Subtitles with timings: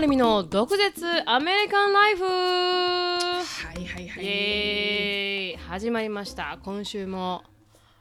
[0.00, 2.24] なるみの毒舌アメリカンライフ。
[2.24, 3.42] は
[3.76, 4.24] いはいはい。
[4.24, 5.62] イエーイ。
[5.68, 6.58] 始まりました。
[6.62, 7.42] 今週も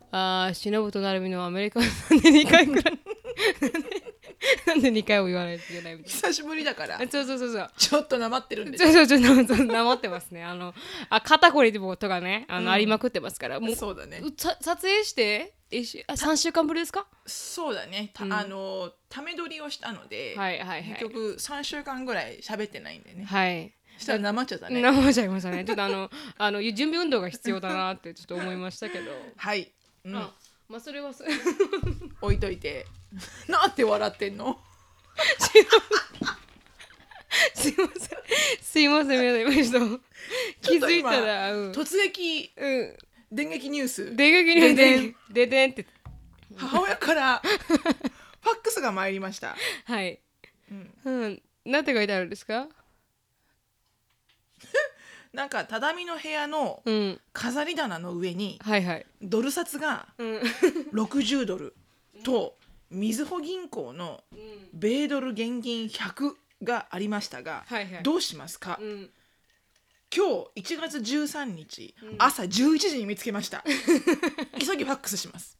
[0.10, 3.00] あーしのぶとなるみのアメリカンなんで2回くらい。
[4.66, 7.00] なんで2回も言わないといけないみたい久しぶりだから。
[7.00, 7.70] なそうそうそうそう。
[7.78, 10.42] ちょっとなまってるんでそうそうそうなまってますね。
[10.46, 10.74] あの
[11.10, 12.70] あ肩こりとかねあの、うん。
[12.70, 13.60] ありまくってますから。
[13.60, 14.24] もうそうだね。
[14.38, 17.06] さ撮影して3週間ぶりですか？
[17.26, 18.12] そうだね。
[18.14, 18.34] た、うん。
[18.34, 20.84] あのため撮りをしたので、はいはいはい。
[20.84, 23.26] 結局3週間ぐらい喋ってないんでね。
[23.26, 23.74] はい。
[23.98, 24.82] したらなまっちゃったね。
[24.82, 25.66] 生ちゃいましたね。
[25.66, 29.72] ちょっとあのあの準備運動が必要だなってちょっと思いましたけど、はい、
[30.06, 30.16] うん。
[30.16, 30.32] あ
[30.68, 31.24] まあそれはそ
[32.22, 32.86] 置いといて。
[33.48, 34.60] なんて笑ってんの？
[37.54, 38.20] すいません。
[38.62, 39.50] すいません。
[39.50, 40.00] 皆さん今
[40.62, 42.52] 気づいたらうん、突撃。
[42.56, 42.98] うん、
[43.32, 44.16] 電撃ニュース。
[44.16, 45.16] 電撃にででん。
[45.32, 45.86] ででんって。
[46.56, 50.20] 母親からファックスが参りました、はい。
[50.72, 51.42] うん、うん。
[51.66, 52.68] なんて書いてあるんですか？
[55.32, 57.22] なんか畳の部屋のうん。
[57.34, 59.06] 飾り棚の上にはいはい。
[59.22, 60.38] ドル札がうん。
[60.94, 61.76] 60ドル
[62.24, 62.58] と
[62.90, 64.24] みずほ銀行の
[64.74, 68.04] 米ドル現金100がありましたが、はいはい。
[68.04, 69.12] どうしますか、うん
[70.16, 73.64] 今日1月13日、朝11時に見つけました。
[74.60, 75.56] 急ぎファックスします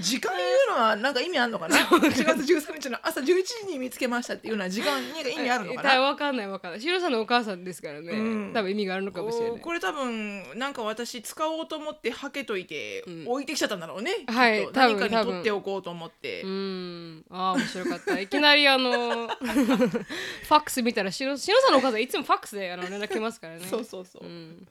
[0.00, 6.00] 時間言うのはなんか意味あるのかな？1 月13日の朝11時に見つけましたっていうのは時間に意味あるのかな？
[6.00, 6.80] わかんないわかんない。
[6.80, 8.52] シロさんのお母さんですからね、うん。
[8.52, 9.50] 多分意味があるのかもしれない。
[9.52, 13.24] おこれ多分なんか私使おうと思ってはけといて、うん。
[13.26, 14.80] 置いてきちゃったんだろうね、はいきっと。
[14.80, 17.24] 何かに取っておこうと思って、うん。
[17.30, 18.20] ああ面白かった。
[18.20, 23.66] いきなりあの ファックス見たらシロシロさんのお母さんいつもファックスであの連絡来ますからね。
[23.66, 24.68] そうそうそう、うん。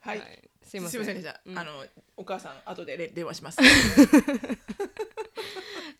[0.00, 1.16] はい、すいすいません。
[1.16, 1.58] でした、うん。
[1.58, 1.84] あの
[2.16, 3.58] お母さん後でれ電話します。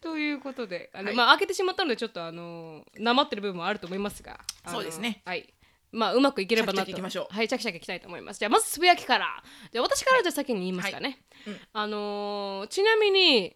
[0.01, 1.17] ということであの、はい。
[1.17, 5.23] まあ開けてしまったのでちょっとあのなまってる部分もあると思いますがあのそうですね。
[5.25, 5.53] はい。
[5.93, 6.77] まあうまくいければなと。
[6.79, 7.35] チャキチャキいきましょう。
[7.35, 8.39] はいチャキチャキいきたいと思います。
[8.39, 9.43] じゃあまずつぶやきから。
[9.71, 11.55] じゃあ私からじゃあ先に言いますかね、はい。
[11.55, 11.61] うん。
[11.73, 13.55] あのーちなみに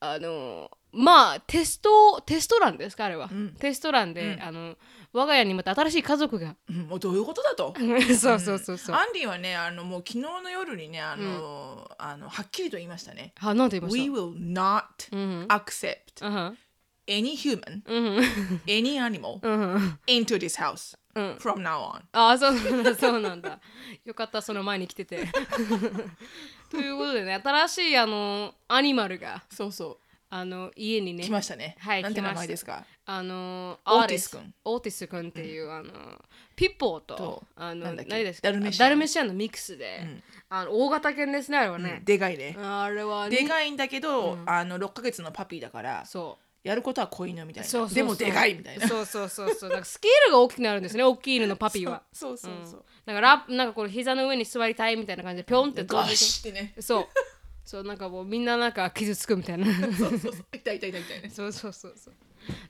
[0.00, 3.54] あのーまあテストテスト欄ですかあれは、うん。
[3.54, 4.42] テスト欄で、うん。
[4.42, 4.76] あの
[5.16, 6.56] 我が家にまた新しい家族が。
[6.68, 7.74] うんもうどういうことだと？
[8.14, 13.32] そうそうそうそう、アンディはねあのもう昨日の夜にねあの、あのはっきりと言いましたね。
[13.40, 15.46] あなんて言いま We し will not たうん。
[15.48, 16.58] accept うん。
[17.08, 18.16] any human うん。
[18.66, 19.74] any animal うん。
[19.74, 21.36] うん into this house うん。
[21.36, 22.02] from now on.
[22.12, 22.94] ああそうなんだ。
[22.94, 23.58] そうなんだ
[24.04, 25.26] よかったその前に来てて。
[26.70, 29.42] ということでね新しいあのアニマルが。
[29.50, 31.24] そうそあの家にうね。
[31.24, 32.84] 来ましたね、はいなんて名前ですか？
[33.04, 34.52] あのオーティス君。
[34.64, 35.92] オーティス君っていう、あの
[36.56, 38.10] ピッポーととあのなんだっけ？
[38.10, 38.48] 何ですか？
[38.48, 38.60] ダル
[38.96, 39.28] メシアン。
[39.28, 40.22] のミックスで、うん。
[40.48, 43.36] あの大型犬ですねあれはね、でかいね、あれはね。
[43.36, 46.42] でかいんだけど、あの6ヶ月のパピーだからそう。
[46.66, 47.68] やることは子犬みたいな。
[47.68, 47.94] そうそうそう。
[47.94, 48.88] でもでかいみたいな。
[48.88, 49.54] そうそうそう。
[49.54, 49.70] そう。
[49.70, 52.02] なんかスケールが大きくなるんですね大きい犬のパピーは。
[52.12, 52.84] そうそうそうそう。
[53.06, 56.18] なんかラなんかこれ膝の上に座りたいみたいな感じでピョンって飛んガでいく。
[56.18, 56.74] シってね。
[56.80, 57.06] そう
[57.66, 59.66] そうなんかもうみんななんか傷つくみたいな。
[59.66, 60.32] そうそうそう。
[60.52, 61.30] 痛い痛い痛い痛いね。
[61.30, 62.14] そうそうそうそう。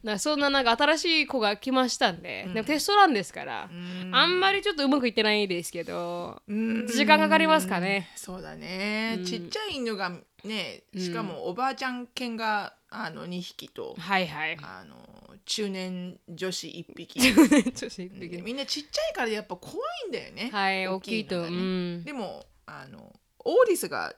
[0.03, 3.69] なそんななんか新しい子が来ましたんで、でもテストランですから、
[4.11, 6.87] あんまりちょっとうまくいってないですけど、うん。
[6.87, 8.09] 時間かかりますかね。
[8.17, 10.13] そうだね、ちっちゃい犬が
[10.45, 14.57] ねしかもおばあちゃん犬があの2匹と、はいはい。
[14.63, 14.97] あの
[15.45, 17.21] 中年女子1匹。
[17.21, 17.49] ちょっ
[17.91, 18.41] と一匹。
[18.41, 19.75] みんなちっちゃいからやっぱ怖
[20.07, 20.49] いんだよね。
[20.51, 22.03] はい大きいと、うん。
[22.03, 24.17] でもあのオーディスがす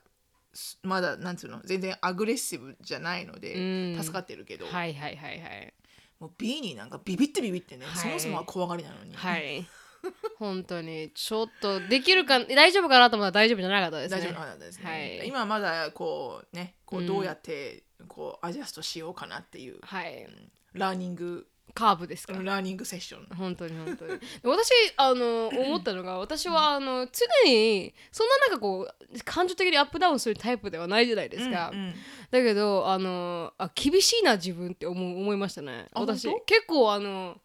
[0.82, 3.54] まだなんつうの全然アグレッシブじゃないので、
[3.94, 4.02] うん。
[4.02, 5.74] 助かってるけど、はいはいはいはい。
[6.20, 7.96] もう B になんかビビってビビってね、はい。
[7.96, 9.66] そもそもは怖がりなのに、はい。
[10.38, 14.20] 本当にちょっとできるか大丈夫かなと思ったら大丈夫じゃなかったですね。
[14.20, 15.28] 大丈夫なかったですね、はい。
[15.28, 17.06] 今まだこうねこううん。
[17.06, 20.28] どうやってこうアジャストしようかなっていう、はい。
[20.74, 22.32] ラーニングカーブですか？
[22.34, 23.26] らラーニングセッション。
[23.36, 24.18] 本当に本当に。
[24.42, 31.94] 私あの思ったのが私はあの常にそんななんかこう感情的にアップダウンするタイプではないじゃないですか、うんうん。
[32.30, 35.86] だけどあのあ厳しいな自分って思う思いましたね。
[35.92, 37.36] あ私結構あの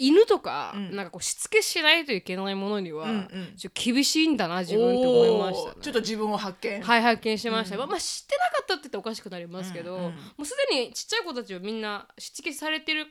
[0.00, 0.94] 犬とか、うん。
[0.94, 3.56] なんかこうしつけしないといけないものには、うんうん。
[3.56, 5.76] ちょ厳しいんだな自分って思いましたね。
[5.80, 10.12] ちょっと自分を発見、はい発見しました、まあまあ知ってなかったって言っておかしくなりますけど、うんうん。
[10.12, 13.08] もうすでにちっちゃい子たちはみんなしつけされてる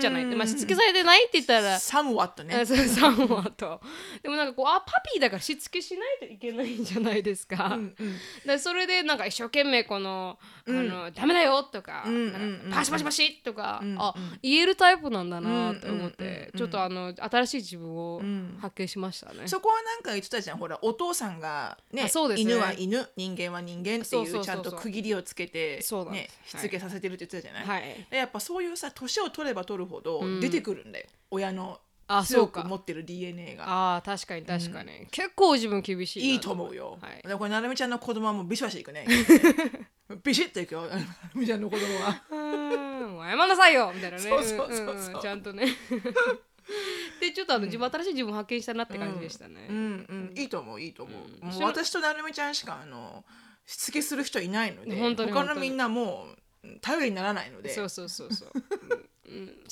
[0.00, 1.78] じゃない、まあ、しつけされてないって言ったら。
[1.78, 2.54] サムワットね。
[2.54, 3.80] あそうサモアと
[4.22, 8.16] でもなんかこうあパピーだからしつけしないといけないんじゃないですか,、うんうん。
[8.46, 16.58] でそれでなんか一生懸命この「あのダメだよ」とか,、んうんなんかパシパシパシとか、うんあ言えるタイプなんだなって思って、うんうんうんうん。
[16.58, 18.58] ちょっとあの新しい自分をん。
[18.60, 19.46] 発見しましたね。
[19.46, 20.58] そこはなんか言ってたじゃん。
[20.58, 22.52] ほらお父さんがねあそうですね。
[22.52, 25.76] 犬は犬人間は人間っていうちゃんと区切りをつけて
[26.10, 26.56] ねす。
[26.58, 32.62] しつけさせてるって言ってたじゃない、はい、でやっぱそういうさ年を取れば取るほど出てくるんだよ、親のあそ強うか。
[32.62, 33.64] く持ってる DNA が。
[33.68, 37.28] ああ確かに確かに、結構自分厳しいないいと思うよ、はい。
[37.28, 39.06] でこれなるみちゃんの子供はもうビシバシいくね。
[40.22, 40.86] ビシッといくよ。
[40.86, 41.04] なる
[41.34, 42.22] みちゃんの子供は。
[42.30, 43.12] うーん。
[43.12, 44.22] もう謝んなさいよみたいなね。
[44.22, 45.14] そうそうそうそう。
[45.14, 45.20] んん。
[45.20, 45.66] ちゃんとね。
[47.20, 49.76] でちょっとあの自分新しい自分を発見したなって感じでしたね、うん。
[49.76, 50.34] うん。
[50.36, 51.48] いいと思ういいと思う,、うん。
[51.48, 53.24] もう私となるみちゃんしかあの
[53.66, 55.60] しつけする人いないので本当に他本当に。
[55.60, 56.26] のみんなも
[56.62, 57.72] う頼りにならないので。
[57.72, 58.50] そうそうそうそう、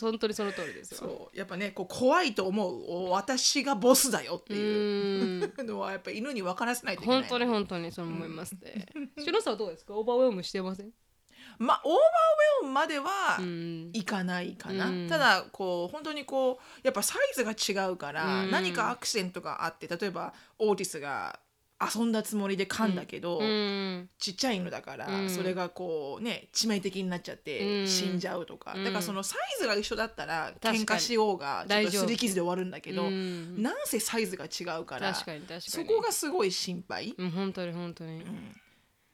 [0.00, 0.98] 本当にその通りですよ。
[0.98, 1.36] そう。
[1.38, 4.56] やっぱねこう怖いと思うお私がボスだよってう。
[4.56, 7.20] いう のはやっぱ犬に分からせないといけない。
[7.22, 8.86] 本当に本当にそう思いますね。
[9.18, 9.94] しのさんはどうですか？
[9.94, 10.92] オーバーウェルムしてません？
[11.58, 13.90] まあオーバーウェルムまではうん。
[13.92, 15.08] いかないかな、うん。
[15.08, 18.50] ただこう本当にこうやっぱサイズが違うから、うん。
[18.50, 21.38] 何かアクシデントがあって例えばオーティスが
[21.94, 24.08] 遊んだつもりで噛んだけど、うん。
[24.18, 25.30] ちっちゃい犬だから、うん。
[25.30, 27.88] それがこうね致命的になっちゃって、うん。
[27.88, 28.84] 死んじゃうとか、うん。
[28.84, 33.62] だからそのサイズが一緒だったら喧嘩しようがちょっと擦り傷で終わるんだけど、うん。
[33.62, 38.24] なんせサイズが違うからそこがすごい心配、うん本当に本当に、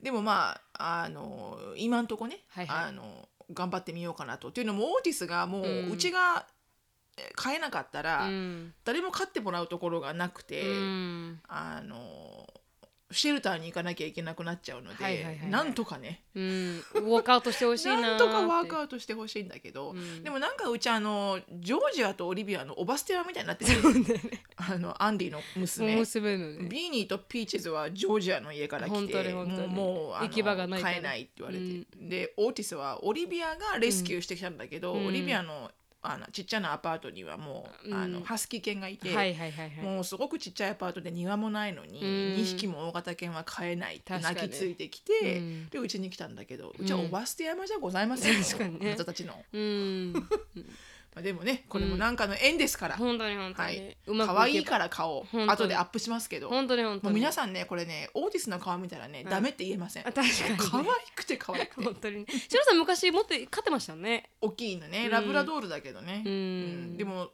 [0.00, 2.88] でもまああの今んとこね、はいはい。
[2.88, 4.48] あの頑張ってみようかなと。
[4.48, 6.46] っていうのもオーティスがもう、ううんちが
[7.16, 8.74] え飼えなかったら、うん。
[8.84, 11.40] 誰も飼ってもらうところがなくて、うん。
[11.48, 12.46] あの
[13.12, 15.50] シェルターに行かなきゃいけなくなっちゃうので、はいはいはいはい。
[15.50, 16.22] なんとかね。
[16.34, 18.08] うん、ウォークアウトしてほしいなーって。
[18.08, 20.22] なんとかワークアウトしてほしいんだけど、うん。
[20.22, 23.72] でもなんかうちあのジョージアとオリビアのオバステラみたいになってる
[24.56, 25.96] あのアンディの娘。
[25.96, 26.68] 娘のね。
[26.68, 29.74] ビーニーとピーチズはジョージアの家から来本当てもうに本当に。
[29.74, 30.92] もうあの行き場がないから。
[30.92, 35.06] 買えないって言われて、でオーティスはオリビアがレスキューしてきたんだけど、うん。
[35.06, 35.70] オリビアの
[36.02, 38.12] あのちっちゃなアパートにはもう、あうん。
[38.12, 39.10] のハスキー犬がいて、
[39.82, 42.06] もうすごくちっちゃいアパートで庭もないのに、うん。
[42.40, 45.68] 2匹も大型犬は飼えないって泣きついてきて、うん。
[45.68, 48.88] でうちに来たんだけどうちはオバステ山じゃございませんよ、確かにね。
[48.88, 50.14] あなたたちの、うん
[51.14, 56.48] まあ、でもねこれもなんかの縁ですから、本当に本当に、はい、うまく可愛いから顔後でアップしますけど。
[56.48, 56.84] 本当に。
[56.84, 60.06] 本当もうに皆さんねこれねオーティスの顔見たらね、ダメって言えません。
[60.06, 60.84] あ確かに可愛
[61.16, 61.84] くて可愛くて。
[61.84, 62.18] 本当に。
[62.18, 64.30] ねしのさん昔持って飼ってましたよね。
[64.40, 65.10] 大きいのねうん。
[65.10, 66.32] ラブラドールだけどね、うん。
[66.32, 66.96] うん。
[66.96, 67.30] でも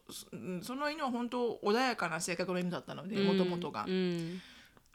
[0.63, 4.41] その犬は本当穏やかな性格の犬だったのでもともとが、うん。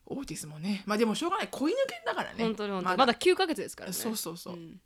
[0.07, 0.83] オーティスもね。
[0.87, 2.43] まあでもしょうがない子犬犬だからね。
[2.43, 2.97] 本当に本当に。
[2.97, 2.97] まだ。
[2.97, 3.95] まだ9ヶ月ですからね。
[3.95, 4.81] そうそうそう、ん。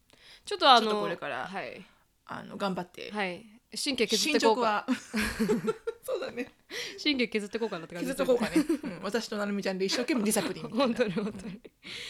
[0.44, 1.82] ちょっとあのこれからはい。
[2.28, 4.86] あの頑張って、はい神経削っ進てこうか。
[6.02, 6.52] そうだね。
[7.02, 9.00] 神経削ってこうかなって感じ削っとこうかね、うん。
[9.02, 10.84] 私となるみちゃんで一生懸命 ディサプリンみたいな。
[10.84, 11.12] 本当に。
[11.12, 11.60] 本当に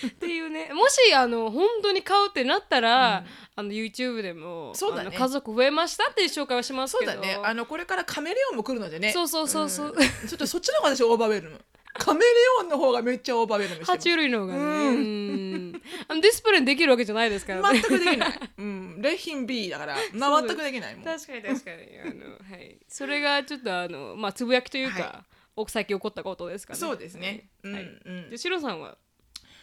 [0.08, 0.70] っていうね。
[0.74, 3.24] もしあの本当に買うってなったら、
[3.54, 5.08] あの YouTube でもそうだね。
[5.08, 7.12] あの家族増えましたっていう紹介はしますけど。
[7.12, 7.40] そうだね。
[7.42, 9.12] あのこれからカメレオンも来るのでね。
[9.12, 9.94] そうそうそうそう、ん。
[9.94, 11.64] ちょっとそっちの方が私オーバーウェルム
[11.98, 12.26] カメレ
[12.60, 15.82] オンの方がめっちゃオーバーウェル爬虫類の方がね、ううん。
[16.08, 17.80] あのディスプレイにできるわけじゃないですからね。
[17.80, 19.96] 全くできない、うん、レヒン B だから。
[20.12, 21.04] 全くできないもん。
[21.04, 22.00] 確かに確かに。
[22.00, 25.24] あの、はい、それがちょっとあのまあつぶやきというか、は
[25.56, 26.78] 奥最近起こったことですかね。
[26.78, 28.30] そうですね、うんはいうん。
[28.30, 28.98] でシロさんは、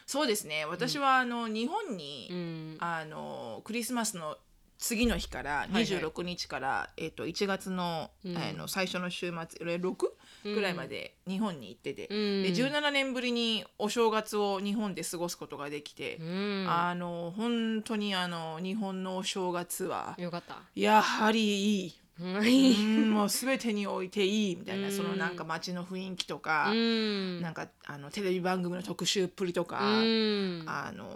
[0.06, 0.66] そうですね。
[0.66, 4.38] 私はあの日本に、うん、あのクリスマスの
[4.84, 8.38] 次の日からはい26日から、えっと1月の,、うん。
[8.38, 9.96] あの最初の週末え6
[10.44, 12.44] ぐらいまで日本に行ってて、うん。
[12.44, 20.58] で17年ぶりにお正月を日本で過ごすことができて、うん、あの本当にあの日本のお正月はよかった。
[20.76, 21.94] やはりいい。
[22.20, 24.92] うんもう全てにおいていいみたいな、うん。
[24.92, 27.42] そのなんか街の雰囲気とか、うん。
[27.42, 30.64] なんかあのテレビ番組の特集っぷりとか、うん。
[30.68, 31.08] あの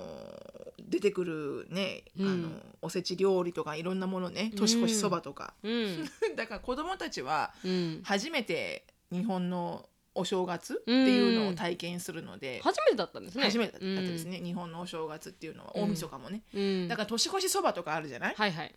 [0.88, 2.28] 出てくるね、うん。
[2.28, 2.50] あの
[2.82, 6.10] おせち料理とかいろんなものね年越しそばとか、うん。
[6.36, 8.02] だから子供たちはうん。
[8.04, 13.44] 初めて日本のお正月っていうのを体験するので、初めてだったんですね。
[13.44, 18.76] 初めてだったですね、日本のお正月っていうのは大晦日もね、うん、だから年越しそばとかあるじゃない、はいはい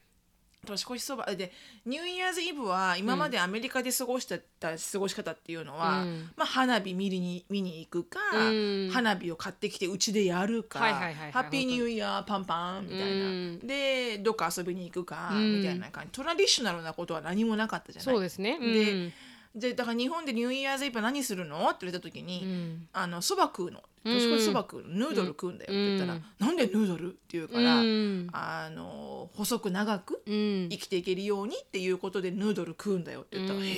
[0.66, 1.52] 年越しそばで
[1.86, 6.30] ニューイヤーズイブは今までアメリカで過ごしてた過ごし方っていうのは、うん。
[6.36, 8.90] まあ、花火見に見に行くか、うん。
[8.92, 13.58] 花火を買ってきてうちでやるか、はいはいはいはいハッピーニューイヤーパンパンみたいな、うん。
[13.60, 15.58] でどっか遊びに行くか、うん。
[15.60, 16.10] みたいな感じ。
[16.12, 18.14] トラディショナルなことは何もなかったじゃない。
[18.14, 18.58] そうですね。
[18.58, 19.12] で
[19.54, 21.68] でだから日本でニューイヤーズイブ何するの？
[21.68, 22.88] って言われた時に、うん。
[22.92, 23.82] あのそば食うの。
[24.04, 24.14] うん。
[24.14, 24.88] 年越しそば食うの。
[24.90, 26.22] ヌードル食うんだよって言ったら、うん。
[26.38, 28.28] なんでヌードルって言うから、うん。
[28.32, 30.68] あの細く長くうん。
[30.70, 33.66] 生きていけるようにっていうことでヌードル食うんだよって言ったら、うん。
[33.66, 33.70] へ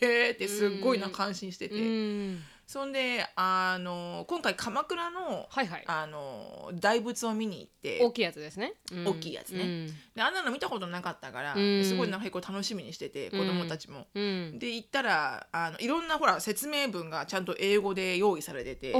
[0.00, 5.84] えってすっごいな感心してて、うんそんであの今回鎌倉のはいはい。
[5.86, 9.06] あの大仏を見に行って大きいやつですね、うん。
[9.06, 9.86] 大きいやつね。
[10.16, 11.84] であんなの見たことなかったから、うん。
[11.84, 14.08] すごいなんか結構楽しみにしてて子供たちも。
[14.14, 18.92] うん、うんで行ったらあのいろんなほら説明文がちゃんと英語で用意されてて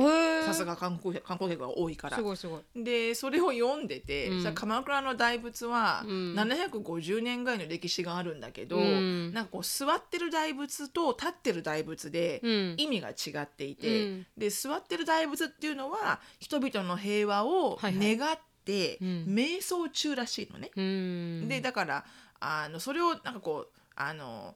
[0.44, 2.16] さすが観光観光客が多いから。
[2.16, 2.84] すごいすごい。
[2.84, 6.34] でそれを読んでて、鎌倉の大仏はうん。
[6.36, 9.34] 750年ぐらいの歴史があるんだけど、うん。
[9.34, 12.74] なんかこう座ってる大仏と立ってる大仏でうん。
[12.76, 14.26] 意味が違っていて、うん。
[14.36, 19.24] で座ってる大仏っていうのは人々の平和を願ってうん。
[19.28, 20.70] 瞑想中らしいのね。
[20.76, 21.48] うん。
[21.48, 22.04] でだから
[22.40, 24.54] あのそれをなんかこうあの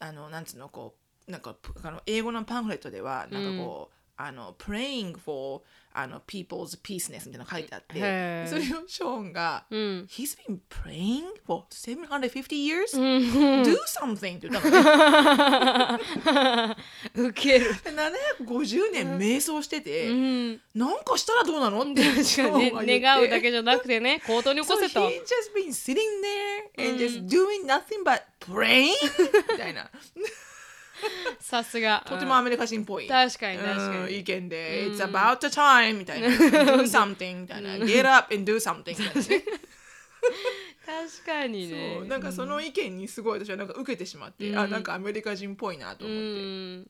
[0.00, 0.94] あのなんつうのこ
[1.28, 5.62] うなんかぷあの英語のパンフレットではなんかこう、あの praying for
[5.94, 15.96] あの people's peaceness みたいなの書いてあってそれをショーンが、うん He's been praying for 750 years、うん do something って言ったの
[16.68, 16.76] ね
[17.14, 17.74] ウケる
[18.40, 28.92] 750年瞑想してて、うんなんかしたらどうなのってってね願うだけじゃなくてね行動に起こ So せと he just been sitting there and just doing nothing but praying
[29.52, 29.90] みたいな
[31.40, 32.04] さすが。
[32.06, 33.06] とてもアメリカ人っぽい。
[33.06, 34.20] 確かに確かうんに。
[34.20, 34.94] 意見で、うん。
[34.94, 36.28] It's about the time みたいな。
[36.30, 37.74] Do something みたいな。
[37.76, 39.44] Get up and do something みたいなね。
[40.84, 41.96] 確かにね。
[41.98, 42.06] そう。
[42.06, 44.58] なんかその意見にすごい私はなんか受けてしまって、うん。
[44.58, 46.40] あなんかアメリカ人っぽいなとう思って、
[46.80, 46.86] ん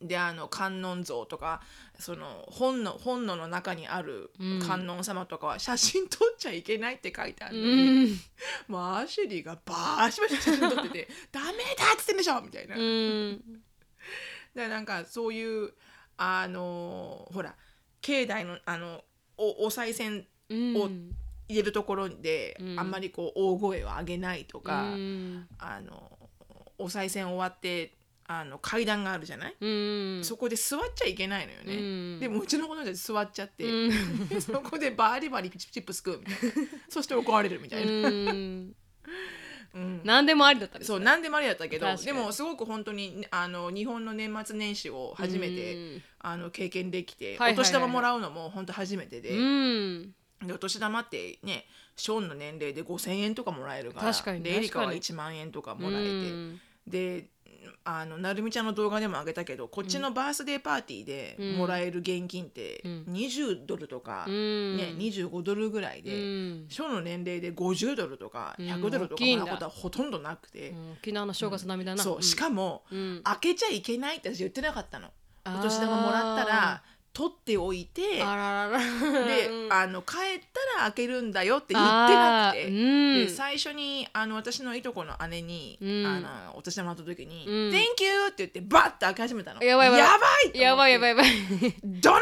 [0.00, 0.08] うん。
[0.08, 1.60] であの観音像とか
[1.98, 4.60] その本の本能の中にあるうん。
[4.60, 8.20] 観音様とかは写真撮っちゃいけないって書いてあうるのに、ん。
[8.68, 11.46] もうアシュリーがバーシバシ写真撮ってて「ダメ
[11.78, 12.76] だ!」っつってんでしょみたいな。
[12.76, 13.62] うん。
[14.54, 15.72] でなんかそういう
[16.16, 17.54] あのほら
[18.00, 19.04] 境内のあの
[19.36, 20.76] おお賽銭うん。
[20.76, 20.88] を
[21.50, 22.78] 入れるところで、うん。
[22.78, 25.48] あんまりこう大声を上げないとか、うん。
[25.58, 26.18] あの
[26.78, 27.94] お賽銭終わって
[28.30, 29.66] あの階段があるじゃない、う
[30.20, 30.20] ん。
[30.22, 31.80] そこで座っちゃいけないのよね、う
[32.16, 32.20] ん。
[32.20, 33.90] でもうちの子たち座っちゃって、うん。
[34.40, 36.68] そこでバリバリピチップすくうみたいな。
[36.90, 38.74] そして怒られるみたいな、うん。
[39.74, 40.00] うん。
[40.04, 40.84] 何でもありだったね。
[40.84, 46.02] そう何でもありだったけどでもすごく本当にあの日本の年末年始を初めて、うん。
[46.18, 50.14] あの経験できて、お年玉もらうのも本当初めてで,、うん。
[50.42, 51.64] でお年玉ってね
[51.96, 55.02] ショーンの年齢で5,000円とかもらえるから確かにでエリカは確かに。
[55.02, 56.60] 1万円とかもらえて、うん。
[56.86, 57.26] で
[57.90, 61.56] あのなるみちゃんの動画でもあげたけどこっちのバースデーパーティーでうん。
[61.56, 63.04] もらえる現金ってうん。
[63.08, 64.76] 20ドルとか、うん。
[64.76, 66.66] ね、25ドルぐらいで、うん。
[66.68, 68.66] ショーンの年齢で50ドルとかうん。
[68.66, 69.44] 100ドルとか大きいんだ。
[69.44, 70.92] もらうことはほとんどなくて、うん。
[70.92, 72.02] 沖縄の正月並みだな。
[72.02, 73.20] そうしかも、うん。
[73.24, 75.08] 開けちゃいけないって私言ってなかったの。
[75.46, 76.82] お年玉もらったら
[77.18, 78.78] 取っておいてあららら。
[79.26, 79.72] で、うん。
[79.72, 80.18] あの帰っ
[80.76, 83.26] たら開けるんだよって言ってなくて、うん。
[83.26, 86.06] で最初にあの私のいとこの姉に、うん。
[86.06, 87.54] あのお年玉もらった時に「うん。
[87.70, 89.64] Thank you!」って言ってバッて開け始めたの。
[89.64, 90.60] やばいやばい。
[90.60, 91.26] やばいやばいやばいやばい。
[91.26, 92.20] Don't open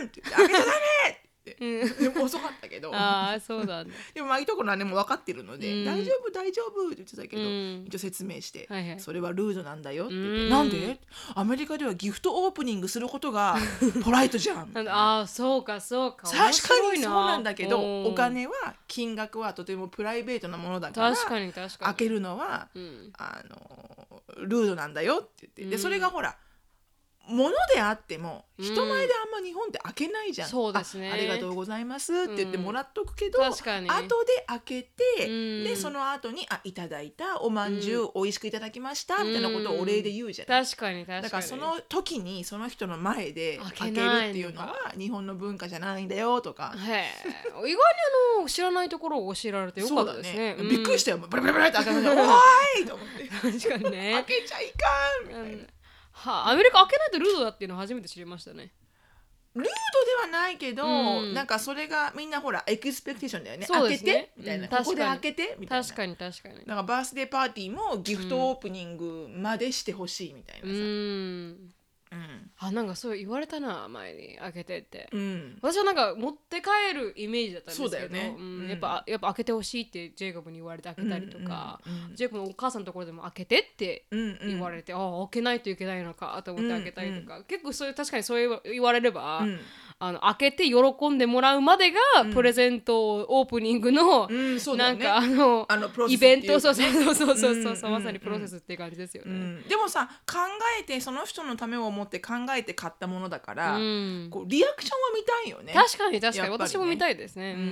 [0.00, 0.06] them!
[0.06, 1.23] って言って開けちゃダメ
[1.58, 2.94] でも遅かったけど。
[2.94, 3.84] ああそうだ。
[4.14, 5.84] でもまあいとこの姉も分かってるので「うん。
[5.84, 7.84] 大丈夫大丈夫」って言ってたけど、うん。
[7.86, 9.00] 一応説明して、はいはい。
[9.00, 10.48] それはルードなんだよ」って言って「うん。
[10.50, 11.00] なんで？
[11.34, 13.56] アメリカではギフトオープニングすることが
[14.02, 16.28] ポライトじゃん」 ああそうかそうか。
[16.28, 17.38] 確かにそうな。
[17.38, 18.06] んだけどうん。
[18.06, 18.52] お金は
[18.88, 21.84] 金額はとてもプライベートなものだから確かに確かに。
[21.86, 23.12] 開けるのはうん。
[23.18, 25.82] あのルードなんだよって言ってでうん。
[25.82, 26.36] それがほら
[27.28, 28.64] ものであってもうん。
[28.64, 31.10] 人前であんま日本って開けないじゃん、そうですね。
[31.10, 33.88] あありがとうございますって言ってもらっとくけど、確かに。
[33.90, 35.30] 後で開けて、う
[35.62, 35.64] ん。
[35.64, 41.22] でその後にあいただいたおまんじゅう、美味しくいただきましたみたいなことをお礼で言うじゃない、確かに確かに。
[41.22, 46.74] だからその時にその人の前で開開けるっていうのは日本の文化じゃないんだよとか。
[46.76, 47.04] へえ。
[47.48, 47.74] 意外に
[48.38, 50.54] あの知らないところを教えられてよかったですね。
[50.58, 51.18] そうだびっくりしたよ。
[51.18, 53.22] ブラブラブラって開けて、 おーいと思って。
[53.22, 53.28] うん
[53.58, 55.73] 確かに開ねけちゃいかんみたいな。
[56.14, 58.72] はあアメリカ開けないとルードだっていうのを初めて知りましたね
[59.54, 59.68] ドで
[60.36, 63.66] はないけど、うんなんかそれがみんなほらエクスペクテーションだよね。
[63.66, 64.64] 開けそうですねてみたいな。
[64.64, 65.84] うんここで確かに開けてみたいな。
[65.84, 70.78] 確かに確かにだからバースデーパーティーもギフトオープニングまでしてほしいみたいうなさ。
[70.78, 71.73] んうん。
[72.58, 75.08] あなんかそう言われたな前に開けてって。
[75.12, 75.58] うん。
[75.62, 78.30] 私はなんか持って帰るイメージだったんですけどそうだよね。
[78.30, 78.36] ん。
[78.36, 78.68] うん。
[78.68, 81.80] やっぱやっぱ開けてほしいってジェイコブに言われて開けたりとか、
[82.14, 89.60] ジェイコブのお母さんのところでも開けてって言われて、ああ開けないといけないのかと思って開けたりとか、結構そういう確かにそう言わ言われれば、うん
[90.06, 91.98] あの開けて喜んでもらうまでが、
[92.32, 97.92] プレゼントオープニングの、うんなんかあのあのイベントそうそうそうそうそうそう、うん。
[97.92, 99.30] まさにプロセスっていう感じですよね。
[99.30, 99.62] うん。
[99.68, 100.38] でもさ考
[100.80, 104.28] えてその人のためを思って考えて買ったものだから、うん。
[104.30, 105.72] こうリアクションは見たいよね。
[105.72, 106.52] 確かに確かにね。
[106.52, 107.54] 私も見たいですね。
[107.56, 107.64] ううん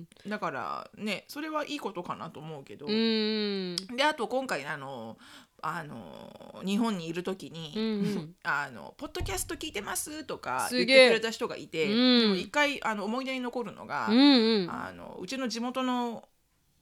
[0.00, 0.06] ん。
[0.26, 3.76] だからねそれはいいことかなと思うけど、うん。
[3.96, 5.16] であと今回あの
[5.62, 7.86] あの日本にいる時に、うんう
[8.20, 8.34] ん。
[8.44, 12.20] あの「ポッドキャスト聞いてます?」とか言ってくれた人がいて、うん。
[12.20, 14.70] でも一回あの思い出に残るのが、うんうん。
[14.70, 16.28] あのうちの地元の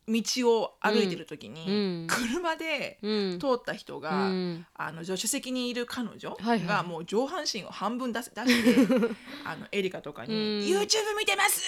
[0.09, 1.73] 道を歩いてる時に、う
[2.05, 2.07] ん。
[2.07, 3.39] 車でうん。
[3.41, 4.67] 通った人が、うん。
[4.75, 8.87] あの助手席にいる彼女がもう上半身を半分出す出して
[9.45, 10.41] あのエリカとかにうん
[10.79, 11.61] 「YouTube 見てます!」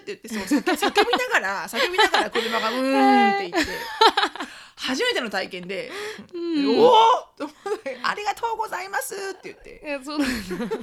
[0.00, 3.72] って言ってそう叫叫びながら叫びながら車が「うーん」って言って
[4.82, 5.90] 初めての体験で
[6.34, 6.78] 「うん。
[6.80, 6.92] おお!」
[7.38, 9.82] と思ってありがとうございます!」って言って。
[9.84, 10.76] いやそうなんだ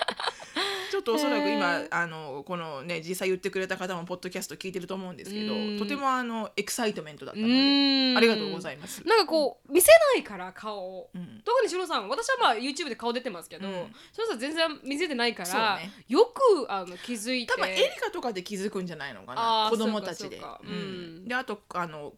[0.90, 5.78] ちょっとおそらく今、あのこのね実際言ってくれた方もポッドキャスト聞いてると思うんですけどうん。
[5.78, 8.16] とてもあのエクサイトメントだったうのでん。
[8.16, 9.06] ありがとうございます。
[9.06, 10.78] なんかこう見せないから顔。
[10.80, 11.42] をうん。
[11.44, 13.94] 特にしのさん私はまあ YouTube で顔出てますけど、うん。
[14.12, 15.92] さん全然見せてないから、ね。
[16.08, 17.52] よくあの気づいて。
[17.52, 22.14] 多分エリカとかで気づくんじゃないのかな子供たちでそうううんであとあの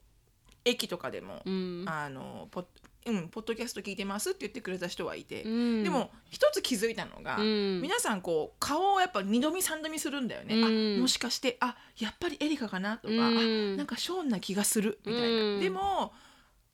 [0.65, 1.85] 駅とかでも、うん。
[1.87, 2.65] あのポッ
[3.05, 5.83] うん、ポッドキャスト聞いてますって言ってくれた人はいて、うん。
[5.83, 7.81] でも一つ気づいたのが、うん。
[7.81, 10.99] 皆さんこう顔をやっぱ二度見三度見するんだよね、うん。
[10.99, 13.75] あもしかしてあやっぱりエリカかなとか、うん。
[13.75, 15.61] あなんかショーンな気がするみたいな、うん。
[15.61, 16.13] でも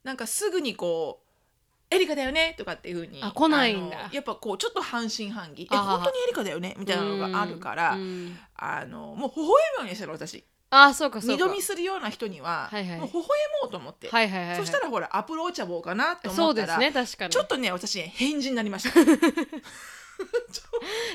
[0.05, 4.11] なんかすぐにこうエリカだよねとかっていうふうにあ来ないんだ。
[4.13, 5.63] やっぱこうちょっと半信半疑。
[5.63, 8.39] えあ本当にエリカだよねみたいなのがあるから、うん。
[8.55, 11.35] あのもう微笑むようにしてる私あそうかそうか。
[11.35, 13.01] 二度見するような人には、はいはい。
[13.01, 13.29] もう微笑
[13.63, 17.31] もうと思って、はいはいはい、はい、そしたらほらアプローチャボーかなとそうです思ったら、ね確かに。
[17.31, 18.95] ちょっとね私ね返事になりました。
[19.05, 19.19] 全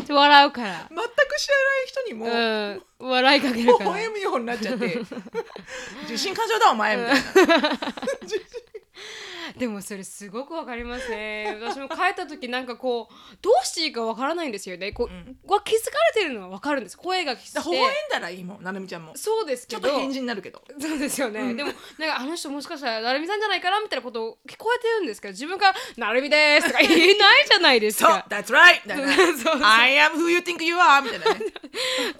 [0.08, 0.90] く笑うから。
[1.44, 2.30] 知らない人にも、う
[3.06, 3.10] ん。
[3.10, 3.90] 笑いかけ微るから。
[3.90, 4.86] 笑むようになっちゃって
[6.06, 7.16] 受信感情だお前みたい
[7.48, 7.60] な
[9.58, 11.58] でもそれすごくわかりますね。
[11.62, 14.92] 私も帰った時なんかこうどうしていいかわからないんですよね。
[14.92, 15.38] こう、うん。
[15.46, 16.98] わ気づかれてるのはわかるんです。
[16.98, 17.56] 声がして。
[17.56, 19.14] だから微笑んだらいいもんなるみちゃんも。
[19.16, 19.82] そうですけど。
[19.82, 20.64] ちょっと返事になるけど。
[20.80, 21.58] そうですよね、うん。
[21.58, 28.26] でもなんかあの人もしかしたらなるみさんじゃないかなみたいなことを聞こえてるんですけど自分が「なるみです」とか言えないじゃないですそうか。
[28.30, 29.62] That's right みたいなそうそう。
[29.64, 31.40] I am who you think you are みたいなね。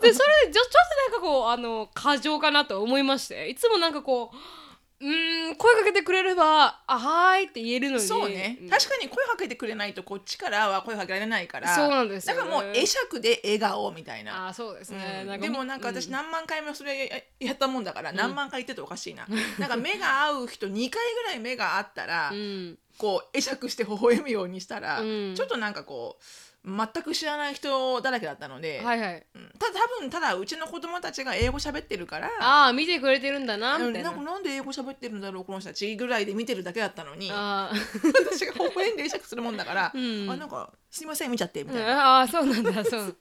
[0.02, 0.72] でそれでちょちょっ
[1.10, 3.48] となんかこうあの過剰かなと思いまして。
[3.50, 4.63] いつもなんかこう
[5.00, 8.04] うーん声かけてくれれば「あはーい」って言えるのに。
[8.04, 8.70] そうね、ん。
[8.70, 11.76] 確かに声かけてくれないとこっちからは声かけられないから。
[11.76, 12.40] そうなんですよね。
[12.42, 14.48] だからもう会釈で笑顔みたいな。
[14.48, 15.42] あーそうですね、うん。
[15.42, 16.12] でもなんか私うん。
[16.14, 17.08] 何万回もそれ
[17.40, 19.28] ややったもんだから何万回言ってておかしいな、
[19.60, 26.24] なんか目が合う人2回ぐらい目が合ったら、うんこう会釈して微笑むようにしたら、うんちょっとなんかこう
[26.66, 29.26] 全く知らない人だらけだったので、はいはい。
[29.36, 34.12] うんた多分ただうちの子供たちが英語喋ってるからああ見てくれてるんだなうんみたいな。
[34.12, 38.30] なんかなんで英語喋ってるんだろうこの人たちぐらいで見てるだけだったのにあー。
[38.32, 40.30] 私が微笑んで会釈するもんだから、 うん。
[40.30, 42.20] あなんかすいません見ちゃってみたいな。
[42.20, 42.72] ああーそうなんだ。
[42.86, 43.18] そう。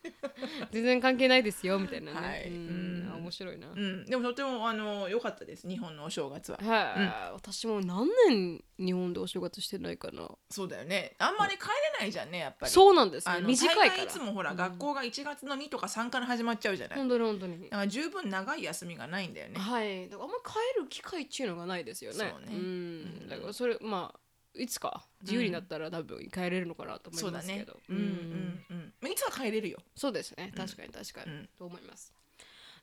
[0.72, 2.12] 全然関係ないですよみたいな。
[2.12, 2.48] ね、はい。
[2.48, 3.12] うん。
[3.16, 5.66] 面白いな、うん、でもとてもあの良かったです。
[5.66, 6.58] 日本のお正月は。
[6.58, 10.28] はい、私も何年日本でお正月してないかな。
[10.50, 11.14] そうだよね。
[11.18, 12.72] あんまり帰れないじゃんねやっぱり。
[12.72, 13.34] そうなんですね。
[13.34, 13.88] あの短いから。
[13.88, 16.98] 大概いつもほら、学校が1月の2とか3から始まっちゃうじゃない。
[16.98, 17.62] 本当に本当に。
[17.62, 19.58] だから十分長い休みがないんだよね。
[19.58, 20.10] はい。
[20.10, 20.42] だからあんまり
[20.76, 22.18] 帰る機会っていうのがないですよね。
[22.18, 22.54] そうね。
[22.54, 23.28] ん。
[23.28, 24.20] だからそれまあ
[24.54, 27.78] いつか自由になったら多分帰れるのかなと思いうますけど、。
[27.88, 28.02] うんうん
[28.70, 28.94] うん。
[29.00, 29.78] まあいつは帰れるよ。
[29.96, 30.52] そうですね。
[30.56, 31.48] 確かに確かに、うん。
[31.58, 32.12] と思います。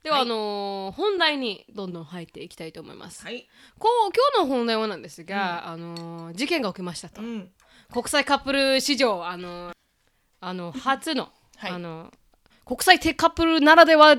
[0.04, 0.26] では、はい。
[0.26, 3.48] あのー本題にどんどん入っていきたいと思います、はい。
[3.78, 7.52] こう今日の本題はなんですが、あのー事件が起きましたと、うん。
[7.92, 9.72] 国際カップル史上あの
[10.40, 11.72] あの 初の,、はい。
[11.72, 12.12] あの
[12.66, 14.16] 国際テカップルならでは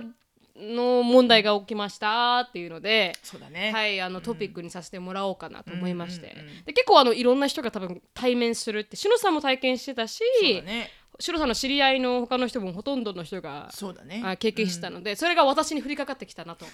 [0.60, 3.72] の問題が起きましたっていうので、そうだね。
[3.72, 6.64] はい、あのトピックにさせてもらおうかなと思いまして、うんうんうん。
[6.64, 10.22] で結構あのいろんな人が多分対面するってシノさんも体験してたし、
[10.64, 10.90] ね。
[11.18, 14.22] シノさんの知り合いの他の人もほとんどの人がそうだね。
[14.24, 16.64] あ経験したので、それが私に降りかかってきたなと。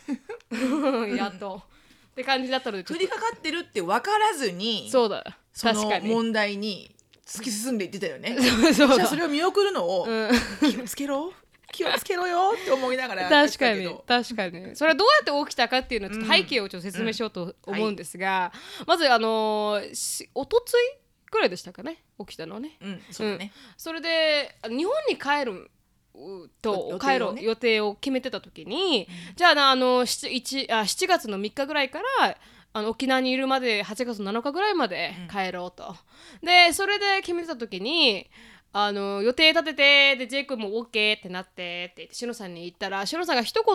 [1.16, 1.62] やっと。
[2.12, 5.38] って感じだったので降りかかってるって分からずにとそうだ。
[5.52, 6.08] そ確かに。
[6.08, 6.94] の問題に
[7.26, 8.36] 突き進んでいってたよね。
[8.72, 10.30] そうそうそれを見送るのを、うん。
[10.70, 11.32] 気をつけろ
[11.72, 14.76] 気をつけろよって思いながらやって確かに確かに。
[14.76, 18.52] それはどうやって起きたかっていうのをちょっと背景をちょっと説明しようと思うんですが、
[18.86, 20.76] まずあのーしおとつい
[21.30, 22.02] ぐらいでしたかね？
[22.18, 22.76] 起きたのはね。
[22.80, 25.70] うんそうだね、それであ日本に帰る
[26.14, 32.38] うと帰ろう予定を決めてた時に、じゃあなあの 7, 一あ7月の3日ぐらいから
[32.72, 35.94] あの沖縄にいるまで8月7日ぐらいまで帰ろうと、
[36.42, 38.30] でそれで決めてた時に
[38.78, 43.74] あの予定立ててでジェイクも OK ってなってって言ってしのさんに言ったらしのさんが一言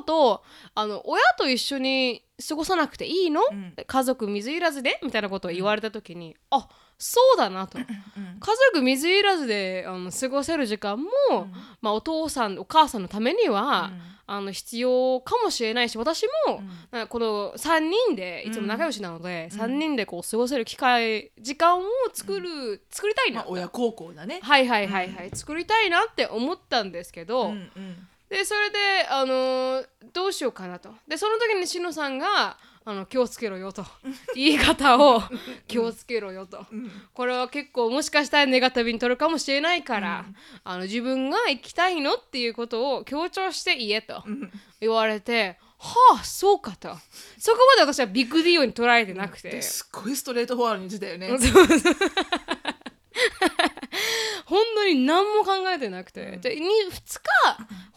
[0.76, 3.74] あの親と一緒に過ごさなくていいの、うん。
[3.86, 5.00] 家族水入らずで？
[5.04, 6.68] みたいなことを言われた時に、あ
[7.02, 7.86] そうだなと、家
[8.74, 11.10] 族水入らずであの過ごせる時間も、
[11.82, 13.92] まあ、お父さんお母さんのためには、
[14.28, 16.62] あの必要かもしれないし私も、
[16.92, 21.84] なんかこの3人でいつも仲良しなので、3人でこう過ごせる機会時間を
[22.14, 24.40] 作る、作りたいなまあ、親孝行だね。
[24.44, 28.08] はいはいはいはい、作りたいなって思ったんですけど、うんうん。
[28.30, 28.78] でそれで、
[29.10, 30.90] あのーどうしようかなと。
[31.08, 33.86] でその時にしのさんがあの気をつけろよと。
[34.36, 35.22] 言い方を。
[35.68, 36.66] 気をつけろよと、
[37.14, 40.26] これは結構もしかしたらネガティブに取るかもしれないから、
[40.64, 44.24] あの自分が行きたいのっていうことを強調して言えと
[44.80, 46.96] 言われて、はあそうかと。
[47.38, 49.50] そこまで私はビッグディオに捉えてなくて。
[49.50, 51.30] ですっごいストレートフォワードに言ってたよね。
[51.40, 51.96] そうそう
[54.52, 56.62] 本当に何も考えてなくて、じゃあに
[56.92, 57.20] 2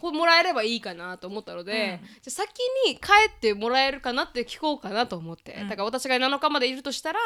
[0.01, 7.19] 日もらえればいいかなと思ったので、じゃあ先に帰ってもらえるかなって聞こうかなと思って、だから私が7日までいるとしたら、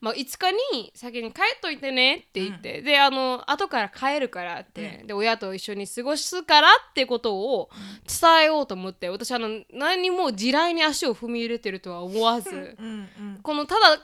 [0.00, 7.70] まあ、5日に先に帰っといてねって言って、であの後から帰るからって、で親と一緒に過ごすからってことを
[8.06, 12.76] 伝えようと思って私あの何も地雷に足を踏み入れてるとは思わず。
[12.78, 13.96] うんうんこのただ簡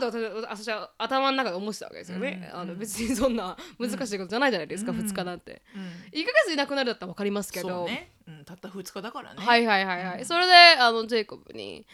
[0.00, 3.56] 単なことだと私私は頭の中で思ってたわけですよね、あの別にそんな
[3.88, 5.82] 難しいことじゃないじゃないですか、2日なんて、うん。
[5.82, 9.44] 1ヶ月いなくなるだったら分かりますけど、ね、うん、たった2日だからね。
[9.44, 11.86] はいはいはいはい、それであのジェイコブに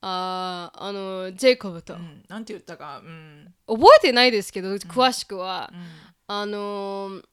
[0.00, 5.72] あーあのジェイコブと、うん、なんて言ったか、うん、覚えてないですけど詳しくは、
[6.26, 7.24] あのー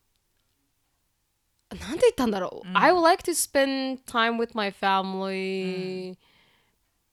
[1.70, 6.18] なんて言ったんだろう、I would like to spend time with my family、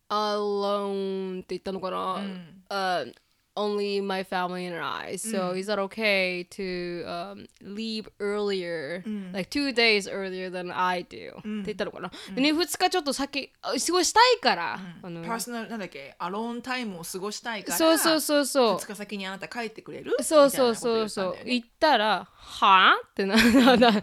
[0.08, 2.20] alone って言ったのかな、
[2.68, 3.14] uh,
[3.56, 5.16] only my family and I.
[5.16, 18.76] So is that okay to um, leave earlier、like two days earlier than I do、って言ったのかな、でね2日ちょっと先あ過ごしたいから、あのパーソナルなんだっけ、アローンタイムを過ごしたいから、そうそうそうそう。
[18.76, 20.16] 2日先にあなた帰ってくれる？
[20.22, 21.08] そうそうそう。
[21.08, 24.00] そう言言ったら「はあ?」ってなななは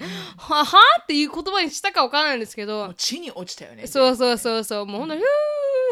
[0.66, 2.94] はあっていう言葉にしたかわからないんですけど。
[2.96, 3.88] 地に落ちたよね。
[3.88, 4.86] そうそうそうそう。
[4.86, 5.22] もうほんとに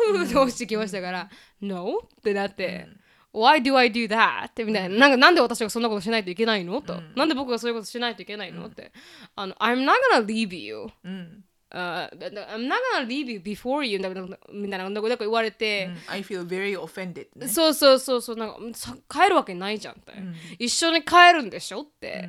[0.07, 1.29] ふーって落ちてきましたから
[1.61, 2.87] 「No?」ってなって
[3.39, 4.97] 「Why do I do that?」ってみたいな。
[4.97, 6.81] なんかなんで私がそんなことしないといけないの？
[6.81, 7.01] と。
[7.15, 8.65] なんで僕がそういうことしないといけないの？
[8.67, 8.91] って。
[9.35, 11.43] あの「I'm not gonna leave you」うん。
[11.71, 13.99] Uh, I'm not gonna leave you before you.
[13.99, 14.21] みたいな
[14.51, 16.13] みたいななんか言われて、うん。
[16.13, 17.27] I feel very offended.
[17.35, 17.47] ね。
[17.47, 18.35] そうそうそうそう。
[18.37, 20.13] なんかさ帰るわけないじゃんって、
[20.57, 21.81] 一緒に帰るんでしょ？
[21.81, 22.27] って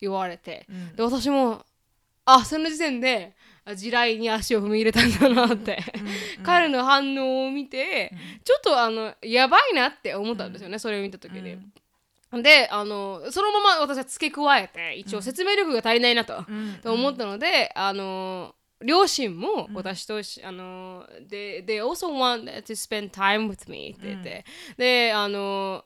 [0.00, 1.66] 言われて、で私も
[2.24, 5.78] あその時点であ地雷に足を踏み入れたんだなって、
[6.42, 8.12] 彼の反応を見て、
[8.44, 11.58] ちょっとあのやばいなって思ったんですよね、それを見た時に。
[12.42, 16.44] であのそのまま私は付け加えて一応説明力が足りないなと,、
[16.82, 24.44] と思ったのであの両親も私とし、あの they, they also want to spend time with me って言って、
[24.76, 25.84] であの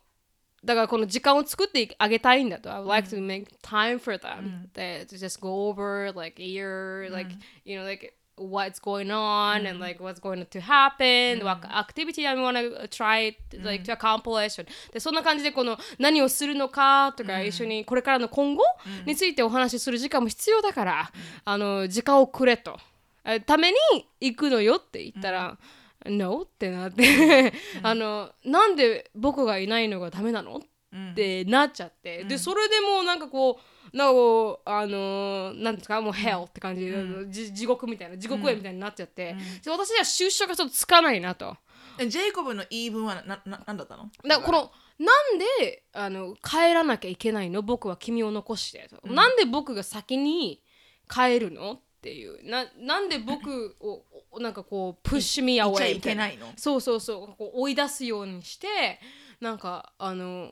[0.65, 2.73] だからこの時間を作ってあげたいんだと。
[2.73, 4.69] I would like to make time for them.
[4.75, 9.67] で to just go over like a year, like, you know, like what's going on
[9.67, 14.63] and like what's going to happen, what activity I want to try like to accomplish.
[14.93, 18.63] で、そんな感じでこの何をするのかとか、一緒にこれからの今後
[19.07, 21.13] についてお話しする時間も必要だから、
[21.45, 22.79] あの、時間をくれと。
[23.25, 23.77] えために
[24.21, 25.59] 行くのよって言ったら、
[26.07, 27.53] No ってなって。
[27.83, 30.57] あのなんで僕がいないのがダメなの？
[30.57, 33.61] ってなっちゃって、でそれでもうなんかこ
[33.93, 36.01] うなんかこうあのーなんですか？
[36.01, 36.93] もう hell って感じ、
[37.29, 41.57] じ地獄みたいな地獄絵みたいになっちゃって、で私には収集がちょっとつかないなと。
[41.99, 44.11] えジェイコブの言い分はなななんだったの？
[44.27, 47.63] だこのなんであの帰らなきゃいけないの？
[47.63, 50.61] 僕は君を残してと、なんで僕が先に
[51.09, 51.73] 帰るの？
[51.75, 52.49] っていう。
[52.49, 56.53] ななんで僕を おなんかこうプッシュミーアウェイいなけないの？
[56.57, 57.37] そうそうそう。
[57.37, 59.01] こう追い出すようにして
[59.41, 60.51] なんかあの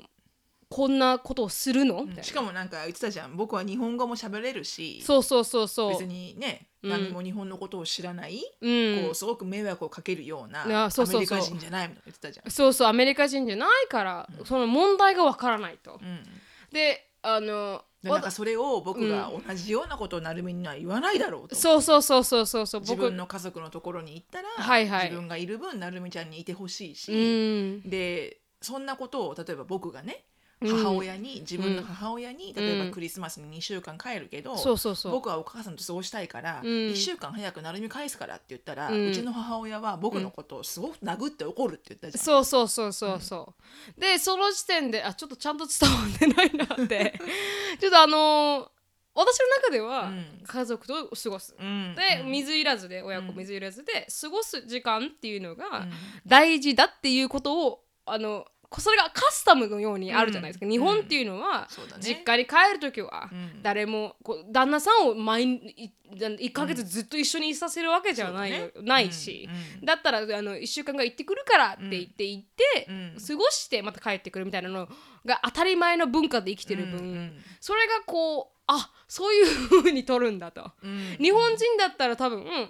[0.68, 2.06] こんなことをするの？
[2.22, 3.36] しかもなんか言ってたじゃん。
[3.36, 5.90] 僕は日本語も喋れるしそうそうそうそう。
[5.92, 9.04] 別にね、何も日本のことを知らない、うん。
[9.04, 11.16] こうすごく迷惑をかけるようなうそうそう。
[11.16, 12.50] アメリカ人じゃないみたいな言ってたじゃん。
[12.50, 16.22] そうそうアメリカ人じゃないから、その問題がわからないと、うん。
[16.70, 21.56] であのでなんかそれを僕が同じようなことをなるみには言わないだろうと。
[21.56, 25.04] そうそうそうそうそうそう自分の家族のところに行ったら、はいはい。
[25.04, 27.16] 自分がいる分なるみちゃんにいてほしいし、う
[27.86, 27.90] ん。
[27.90, 30.24] でそんなことを例えば僕がね
[30.60, 35.12] 母親に、自分の母親に例えばクリスマスに2週間帰るけど、そうそうそう。
[35.12, 36.68] 僕はお母さんと過ごしたいから、うん。
[36.68, 42.24] 1週間早くなるみ返すからって言ったら、ううんちの母親は僕のことをすごく殴って怒るって言ったじゃん。
[42.24, 43.54] そうそうそうそうそ
[43.96, 47.20] う、でその時点であちょっとちゃんと伝わってないなって。
[47.78, 48.68] ちょっとあのー
[49.14, 50.26] 私の中ではうん。
[50.46, 51.96] 家族と過ごす、うん。
[51.96, 52.30] でうん。
[52.30, 55.92] 水いらずで親子水いらずで過ごす時間っていうのがうん。
[56.24, 62.02] 大事だっていうことをあのそれがカスタムのようにあるじゃないですか、うん日本っていうのは、そうだね。
[62.02, 63.62] 実家に帰る時はうん。
[63.62, 69.48] 誰もこう旦那さんを毎日1ヶ月ずっと一緒にいさせるわけじゃない,、ねないし、
[69.80, 73.16] うんだったらあの1週間が行ってくるからって言って行って、うん。
[73.26, 74.86] 過ごしてまた帰ってくるみたいなの
[75.24, 81.16] が当たり前の文化で生きてる分、うんそれがこうあそういう風に取るんだと、うん。
[81.18, 82.68] 日本人だったら多分「うん OK」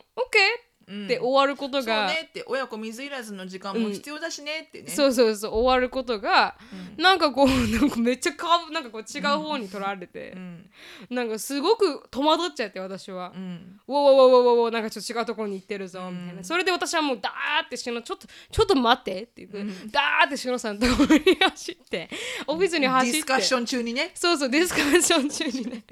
[0.88, 1.04] うん。
[1.04, 4.88] って終わることそうが、ねって親子水いらずの時間も必要だしねってね。
[4.88, 6.56] そうそうそう終わることが、
[6.96, 10.70] なんかこうなんかめっちゃかなんかこう違う方に取られて、うん。
[11.10, 13.32] なんかすごく戸惑っちゃって私は。
[13.34, 13.80] うん。
[13.86, 22.08] ウォーウォーウォーウォーウォーなんかちょっと違うところに行ってるぞみたいな、うんそれで私はもうダーってしのちょっとちょっと待ってって言って、ダーってしのさんのところに走って
[22.46, 24.12] オフィスにデ走ってィスカッション中にね。
[24.14, 25.84] そうそうディスカッション中にね。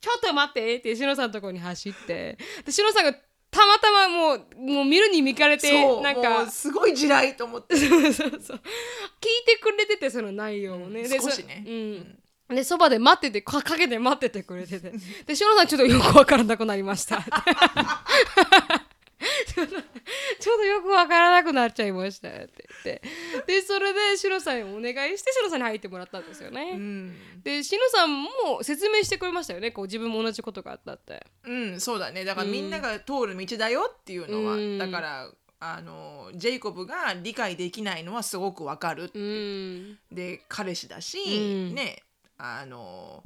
[0.00, 3.14] ちょっと待ってってしのさんのところに走ってでしのさんが
[3.56, 6.42] たまたまもうもう見るに見かれてなんか。
[6.42, 7.74] うすごい地雷と思って。
[7.80, 8.28] そうそうそう。
[8.28, 8.40] 聞い
[9.46, 11.62] てくれててその内容をね、うんで少しね。
[11.64, 12.56] そうん。
[12.56, 14.92] でそばで待っててかかけて待っててくれてて。
[15.26, 17.24] でしのさんちょっとよくわからなくなりました
[19.46, 23.02] ちょっとよくわからなくなっちゃいましたって言って。
[23.46, 27.42] でそれでしのさんにお願いしてしのさんに入ってもらったんですよね、うん。
[27.42, 29.70] でしのさんも説明してくれましたよね。
[29.70, 31.26] こう自分も同じことがあったって。
[31.44, 32.24] うん、そうだね。
[32.24, 34.78] だからみんなが通る道だよっていうのは、うん。
[34.78, 39.98] だからあのジェイコブが理解できないのはすごくわかる、うん。
[40.12, 41.40] で彼氏だし、う
[41.72, 41.74] ん。
[41.74, 42.02] ね
[42.36, 43.24] あの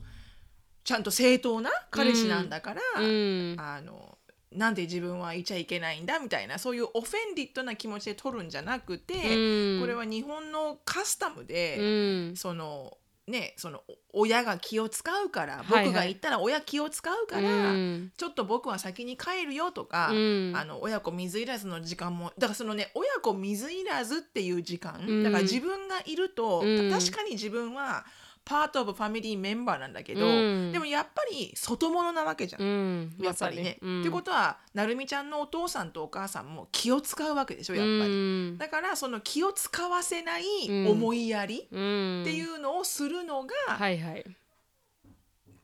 [0.85, 3.57] ちゃんと正当な彼氏なんだから、うん。
[3.59, 4.10] あの
[4.53, 9.81] なんで自分はいちゃいけないんだみたいなそういうオフェンディットな気持ちで取るんじゃなくて、うん。
[9.81, 12.37] これは日本のカスタムで、うん。
[12.37, 12.97] その
[13.29, 13.83] ねその
[14.13, 15.85] お親が気を使うからはいはい。
[15.85, 18.13] 僕が言ったら親気を使うから、うん。
[18.17, 20.53] ちょっと僕は先に帰るよとか、うん。
[20.57, 25.23] あの親子水いらずの時間もだからそのね親子水いらずっていう時間、うん。
[25.23, 26.91] だから自分がいると、うん。
[26.91, 28.05] 確かに自分は
[28.45, 30.31] パート・オブ・ファミリーメンバーなんだけど、う
[30.69, 30.73] ん。
[30.73, 32.63] でもやっぱり外物なわけじゃん。
[32.63, 33.15] うん。
[33.21, 33.79] やっぱりね。
[33.81, 38.13] まさにってことはなるみちゃんのお父さんとお母さんも気を使うわけでしょやっぱり。
[38.13, 38.17] う
[38.55, 38.59] ん。
[38.59, 42.23] だからその気を使わせないうん思いやりうん。
[42.23, 44.25] っていうのをするのがはいはい。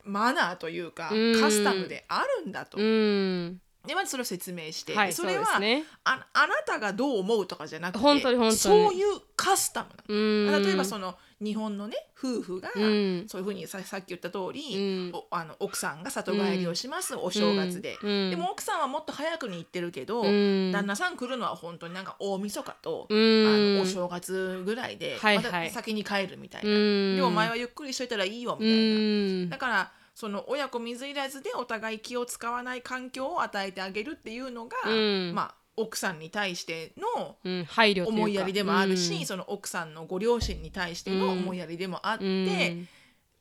[0.04, 1.40] マナーというかうん。
[1.40, 2.78] カスタムであるんだと。
[2.78, 3.60] うん。
[3.86, 5.84] でまずそれを説明して、はいそれはそね。
[6.04, 8.56] ああなたがどう思うとかじゃなくて本当に本当に。
[8.56, 10.04] そういうカスタムなの。
[10.08, 10.64] うん。
[10.64, 13.24] 例えばその日本のね夫婦が、うん。
[13.28, 15.14] そういうふうにささっき言った通り、うん。
[15.14, 18.30] おあの奥さんが里帰りをします、お正月で、うん。
[18.30, 20.72] でも奥さんはもっと早くに行ってるけど、うん。
[20.72, 23.18] 旦那さん来るのは本当になんか大晦日と、うん。
[23.46, 25.44] あのお正月ぐらいで、はいはい。
[25.44, 27.16] また先に帰るみたいな、うん。
[27.16, 29.50] でもお前はゆっくりしといたらいいよみうたいな、ん。
[29.50, 35.32] だからその親子水いらずでお互い気を使わない環境を与えてあげるっていうのが、うん。
[35.34, 38.10] まあ奥さんに対してのうん配慮というか。
[38.10, 39.26] 思いやりでもあるし、うん。
[39.26, 42.88] その奥さんのご両親に対しての思いやりでもあって、うん。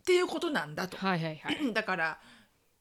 [0.02, 0.98] っていうことなんだと。
[0.98, 1.58] はいはいはい。
[1.74, 2.20] だから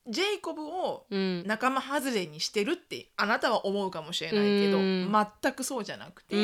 [0.06, 1.44] ジェイコブをうん。
[1.46, 5.12] 仲間外れにしてるってあなたは思うかもしれないけど、うん。
[5.42, 6.38] 全くそうじゃなくて、う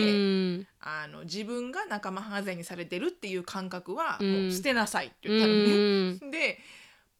[0.60, 0.66] ん。
[0.80, 4.42] あの自分が仲間外れにされてるっていう感覚はうん。
[4.44, 6.28] もう捨てなさいって言うったのね。
[6.28, 6.30] ん。
[6.30, 6.58] で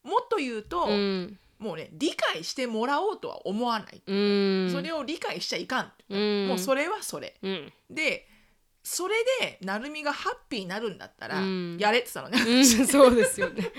[0.03, 4.69] もっと言うと、うんもうね理解してもらおうとは思わない、うん。
[4.71, 7.35] それを理解しちゃいかんもうそれはそれ。
[7.41, 7.71] うん。
[7.89, 8.27] で
[8.83, 11.77] それでなるみがハッピーになるんだったら、うん。
[11.79, 12.51] やれって言ったのね。
[12.51, 13.71] うんそうですよね。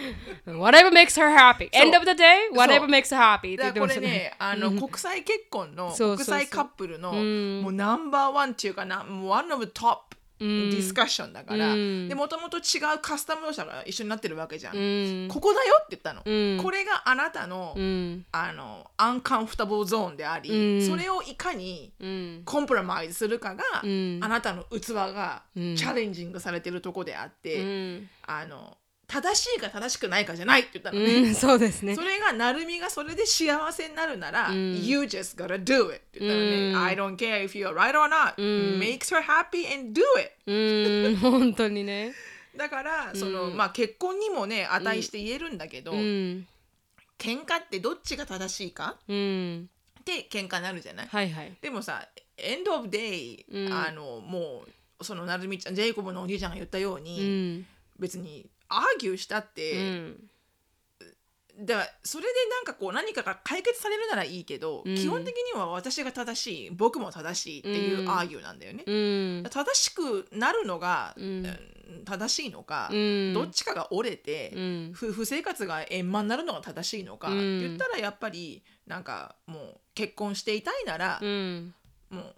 [0.46, 1.68] Whatever makes her happy.
[1.72, 7.62] End of the day Whatever makes her happy っだこれねねあの、国際結婚の国際カップルのうん。
[7.62, 10.11] もうナンバーワンっていうかなもう one of the top
[10.42, 10.70] デうん。
[10.70, 12.08] ィスカッションだから、うん。
[12.08, 12.60] でもともと違
[12.94, 14.78] うカスタム者が一緒になってるわけじゃん、う
[15.26, 15.28] ん。
[15.28, 16.62] ここだよって言ったの、うん。
[16.62, 18.26] これがあなたの、うん。
[18.32, 20.86] あのアンカンフタブルゾーンであり、うん。
[20.86, 22.42] それをいかにうん。
[22.44, 24.18] コンプラマイズするかが、うん。
[24.22, 25.74] あなたの器がチうん。
[25.74, 28.08] ャレンジングされてるとこであって、うん。
[28.26, 28.76] あの
[29.12, 30.98] 正しいか正しくないかじゃないって言ったの。
[30.98, 31.20] うね。
[31.20, 31.94] んそうですね。
[31.94, 34.82] それがなるみがそれで幸せになるなら、うん。
[34.82, 36.82] You just gotta do it って言ったらね、うん。
[36.82, 38.80] I don't care if you're right or not、うん。
[38.80, 40.32] Makes her happy and do it.
[40.46, 42.14] うん本当にね。
[42.56, 43.56] だからその、うん。
[43.56, 46.46] まあ結婚にもね値して言えるんだけど、うん。
[47.18, 48.96] 喧嘩ってどっちが正しいか？
[49.08, 49.68] うん。
[50.00, 51.52] って喧嘩になるじゃない、はいはい。
[51.60, 53.72] でもさ end of day、うん。
[53.72, 54.64] あのも
[54.98, 57.66] うそのなるみちゃんジェイコブのおじいちゃんが言ったよううに、ん。
[57.98, 58.46] 別に
[58.78, 60.16] アーギューしたっうて、ん。
[61.60, 64.94] だからそれでなんかこう何かが解決されるならいいけど、うん。
[64.96, 68.08] 基本的には私が正しい僕も正しいっていううん。
[68.10, 68.84] アーギューなんだよね。
[68.86, 69.42] うん。
[69.50, 71.46] 正しくなるのが、うん。
[71.46, 71.58] うん
[72.06, 73.34] 正しいのか、うん。
[73.34, 74.92] どっちかが折れて、うん。
[74.96, 77.36] 夫婦生活が円満になるのが正しいのか、うん。
[77.36, 81.74] って言ったらやっぱりなんかもう結婚していたいなら、うん。
[82.08, 82.32] もううん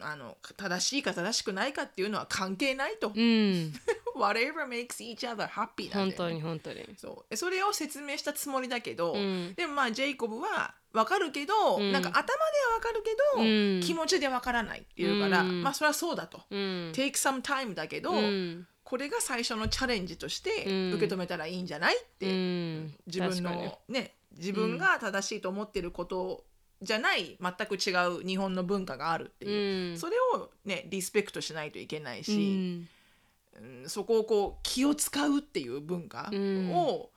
[0.00, 3.72] あの正しいか正しくないかっていうのは関係ないと、うん。
[4.16, 6.84] Whatever makes each other happy なん本当に本当に。
[6.96, 7.30] そう。
[7.30, 9.54] でそれを説明したつもりだけど、うん。
[9.54, 11.92] でもまあジェイコブは分かるけど、うん。
[11.92, 12.36] なんか頭では
[12.78, 13.80] 分かるけど、うん。
[13.80, 15.62] 気持ちで分からないっていうから、うん。
[15.62, 16.58] まあそれはそうだと、うん。
[16.94, 18.66] Take some time だけど、うん。
[18.82, 20.92] これが最初のチャレンジとしてうん。
[20.94, 22.94] 受け止めたらいいんじゃないって、うん。
[23.06, 26.44] 自分のね自分が正しいと思ってること
[26.82, 29.98] じゃない全く違う日本の文化があるっていう、うん。
[29.98, 32.38] それをねリスペクトしないといけないし、うん。
[32.38, 36.72] うんそこをこう気を使うっていう文化うん。
[36.72, 37.10] を、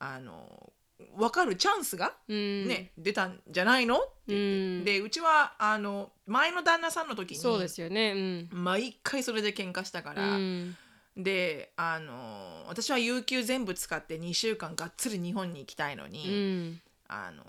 [0.00, 0.72] あの
[1.16, 2.66] 分かるチャンスが、うん。
[2.66, 3.98] ね出たんじゃないの？
[3.98, 4.44] って言って、
[4.78, 4.84] うん。
[4.84, 8.48] でうちはあの前の旦那さんの時にそうですよね。
[8.52, 8.62] うん。
[8.64, 10.76] 毎回それで喧嘩したかうら、ん。
[11.16, 16.80] であの私は有給全部使って2週間がっつり日本に行きたいのうに、ん。
[17.06, 17.44] あの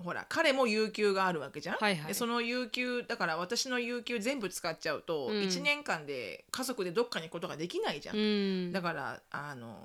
[0.00, 2.06] ほら彼も有給があるわけじゃん、はいはい。
[2.08, 5.40] でその有給だから私の有給全部使っちゃうと、うん。
[5.42, 8.72] 1年間で家族でどっかに行くことができないじゃん、うん。
[8.72, 9.76] だからあの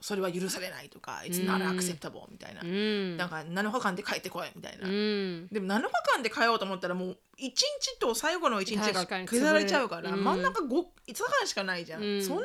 [0.00, 1.48] それは許されないとか「It's うん。
[1.48, 3.16] not acceptable」みたいな、うん。
[3.16, 5.48] だから7日間で帰ってこいみたいな、うん。
[5.50, 12.22] でも7日間で帰ろうと思ったらもう1日と最後の1日が削られちゃうから、真ん中 5, 5日間しかないじゃん、うん。
[12.22, 12.42] そんな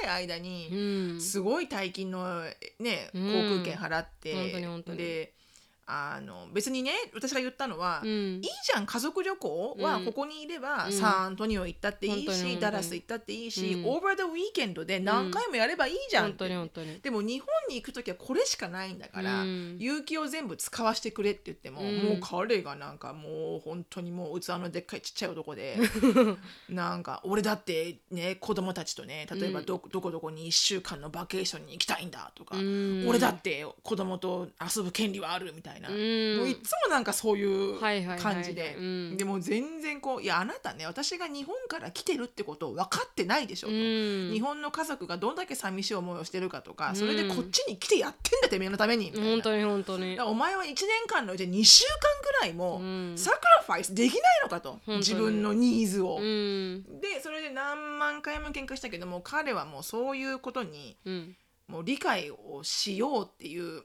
[0.00, 1.20] 短い間に、うん。
[1.20, 2.42] すごい大金の
[2.78, 3.22] ねうん。
[3.60, 5.34] 航空券払って、本当で
[5.92, 8.10] あの別にね私が言ったのは、うん。
[8.10, 10.04] いいじゃん家族旅行はうん。
[10.06, 10.92] ここにいれば、うん。
[10.92, 13.86] サンアントニオ行ったっていいしダラス行ったっていいし、うん。
[13.86, 17.00] オーバードウィーケンドで何回もやればいいじゃん本当ってに本当に。
[17.00, 19.76] でも日本に行く時はこれしかないんだから、うん。
[19.78, 21.98] 有給を全部使わせてくれって言っても、うん。
[21.98, 25.76] もう彼がなんかもう本当にもう器のでっかいちっちゃい男で
[26.68, 33.06] なんか俺だってね子供たちとね例えばど,、どこどこに1週間のバケーションに行きたいんだとか、うん。
[33.08, 36.38] 俺だって子供と遊ぶ権利はあるみたいな、うん。
[36.38, 38.18] もういつもなんかそういうはいはいはいはい。
[38.18, 38.76] 感じで。
[38.78, 39.16] うん。
[39.16, 43.72] でも全然こういやあなたね私が日本から来てるってことを分かってないでしょと。
[43.72, 44.30] うん。
[44.32, 49.30] 日本の家族がどんだけ寂しい思いをしてるかとか、それでこっちに来てやってんだてめえのためにみたいな。
[49.30, 50.20] 本当に本当に。
[50.20, 51.92] お前は1年間のうち2週間
[52.22, 53.14] ぐらいもうん。
[53.16, 56.18] サクラファイスできないのかと、自分のニーズを。
[56.20, 57.00] うん。
[57.00, 61.36] でそれで何万回も喧嘩したけども彼はもうそういうことにうん。
[61.68, 63.84] もう理解をしようっていう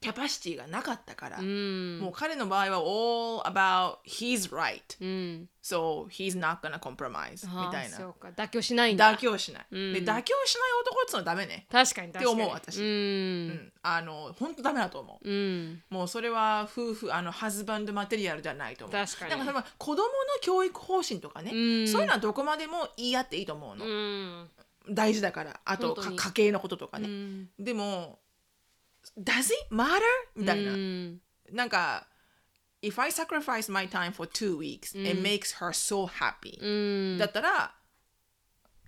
[0.00, 1.98] キャパシティがなかったから、うん。
[2.00, 4.80] もう彼の場合は all about he's right.
[4.98, 5.48] うん。
[5.62, 7.98] So he's not gonna compromise みたいな。
[7.98, 9.12] 妥協しないんだ。
[9.12, 9.92] 妥協しない、うん。
[9.92, 11.66] で妥協しない男っつうのはダメね。
[11.70, 12.34] 確かに確かに。
[12.34, 12.80] って思う私。
[12.80, 13.48] ううん。
[13.48, 15.30] んあの本当ダメだと思う。
[15.30, 15.82] うん。
[15.90, 19.06] もうそれは夫婦あのハズバンドマテリアルじゃないと思う。
[19.06, 19.30] 確かに。
[19.32, 20.08] だから子供の
[20.40, 21.88] 教育方針とかね、うん。
[21.88, 24.48] そういうのはどこまでも言い合っていいと思うの、うん。
[24.88, 25.60] 大事だから。
[25.66, 27.48] あと家計のこととかね、うん。
[27.58, 28.18] でも
[29.18, 30.00] Does it matter?
[30.36, 31.20] みたいな、うん。
[31.52, 32.06] なんか
[32.82, 37.18] If I sacrifice my time for two weeks、it makes her so happy、うん。
[37.18, 37.74] だったら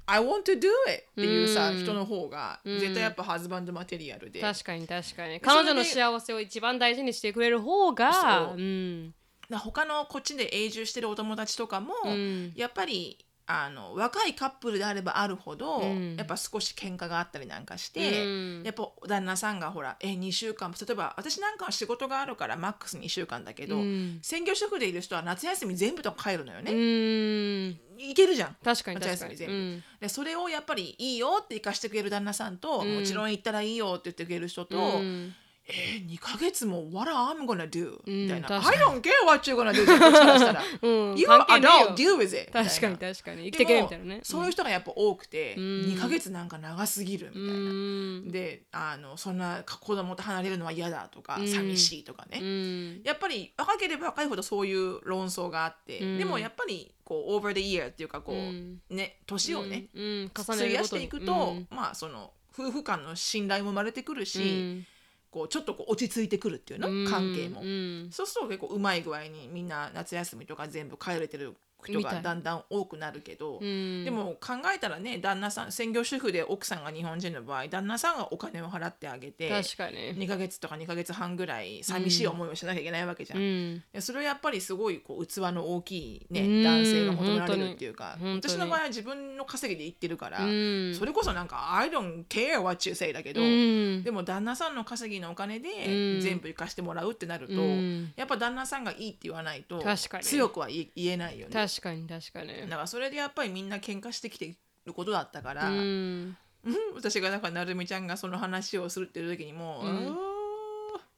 [0.06, 1.04] I want to do it.
[1.12, 1.78] っていうさ、うん。
[1.78, 2.80] 人の方がうん。
[2.80, 5.40] 絶対やっぱハズバンドマテリアルで、確かに確かに。
[5.40, 8.60] 彼女の幸せを一番大事にしてくれる方がそう。
[8.60, 9.12] う
[9.58, 12.52] 他のこっちで永住してるお友達とかも、うん。
[12.56, 16.16] やっぱりあの若いカップルであればあるほど、うん。
[16.16, 18.62] やっぱ少し喧嘩があったりなんかして、うん。
[18.64, 24.18] やっぱ旦那さんがほらえ2週間例えば私なんかは仕事があるからマックス2週間だけど、うん。
[24.22, 27.70] 専業主婦でいる人は夏休み全部とか帰るのようね、ん。
[27.98, 28.56] いけるじゃん。
[28.64, 29.32] 確かに夏確かに。
[29.32, 29.84] 休み全部、うん。
[30.00, 32.94] でそれをやっぱりいいよって行かしてくれる旦那さんと、うん。
[32.96, 35.34] もちろん行ったらいいよって言ってくれる人と、うん
[35.72, 38.48] えー、2ヶ月も What I'm gonna do、うんみたいな。
[38.48, 38.84] I に。
[38.84, 40.62] Don't care what you're gonna do こっちからしたら。
[40.82, 41.96] うん You 関 are adult よ。
[41.96, 43.44] deal with it 確かに確かに。
[43.46, 44.20] 生きてけみたいなね。
[44.22, 45.58] そういう人がやっぱ多くて、ん。
[45.58, 48.30] 2ヶ月なんか長すぎるみたいな、うん。
[48.30, 51.48] であのそんな子供と離れるのは嫌だとか、うん。
[51.48, 53.00] 寂しいとかね、うん。
[53.04, 56.18] やっぱり若ければ若いほどそういう論争があって、うん。
[56.18, 58.80] でもやっぱりこう over the year っていうかこう、うん。
[58.90, 60.04] ね年をね、うん。
[60.04, 60.30] うん。
[60.36, 61.66] 重ね費やしていくと、うん。
[61.70, 64.86] まあその夫婦間の信頼も生まれてくるし、うん
[65.32, 67.08] こうちょっとこう落ち着いてくるっていうの、うん。
[67.08, 68.08] 関係も、うん。
[68.12, 74.04] そうすると結構うまい具合にみんな夏休みとか全部帰れてる人がだんだん多くなるけど、うん。
[74.04, 80.16] でも考えたらね旦那さん専業主婦で奥さんが日本人の場合旦那さんがお金を払ってあげて確かに。
[80.16, 83.38] 2ヶ月とか2ヶ月半ぐらい寂しい思いをしなきゃいけないわけじゃん。
[83.38, 83.44] うん。
[83.44, 86.62] いやそれはやっぱりすごいこう器の大きい、ねうん。
[86.62, 90.94] 男性が求められるっていうか私の場合は自分の稼ぎで行ってるから、うん。
[90.94, 94.02] それこそなんか「I don't care what you say」だけど、うん。
[94.02, 95.62] でも旦那さんの稼ぎのお金うん。
[95.62, 98.12] で全部貸してもらうってなると、うん。
[98.16, 100.24] やっぱ旦那さんがいいって言わないと確かに。
[100.24, 101.52] 強くは言え言えないよね。
[101.74, 102.48] 確かに確かに。
[102.68, 106.36] だからそれでやっぱりみんな喧嘩してきてることだったから、うん。
[106.64, 106.74] うん？
[106.94, 110.16] 私がなんかなるみちゃんがその話をするっていう時にもう、うん。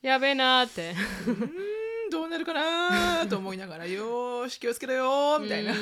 [0.03, 0.95] やべえなーって。
[1.27, 1.35] うー
[2.07, 5.73] んどうなるかなと思いながらよーし気をつけろよーみたいな、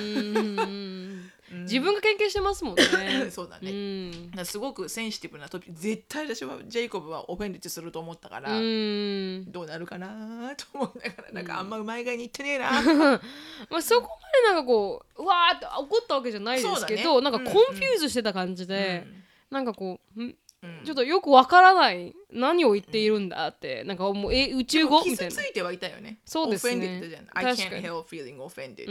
[1.53, 2.83] 自分が研究してますもんね。
[3.31, 3.71] そうだね。
[3.71, 4.31] うん。
[4.31, 9.53] だすごくセンシティブなトピック絶対私はジェイコブはオフェンディットすると思ったから、うん。
[9.53, 12.71] どうなるかなと思いながらなんかあんまうまい具合に行ってねえな、
[13.71, 17.31] まあそこまでなんかこううわーって怒ったわけじゃないですけど、ね。
[17.31, 19.07] なんか confuse してた感じで、
[19.51, 20.37] なんかこううんん？
[20.85, 25.03] ちょっとよくわからない何を言っているんだってなんかもうえ宇宙語？
[25.05, 25.31] みたいな。
[25.31, 26.21] 傷ついてはいたよね。
[26.25, 27.03] そうですね。
[27.33, 28.87] I 確 can't help feeling offended.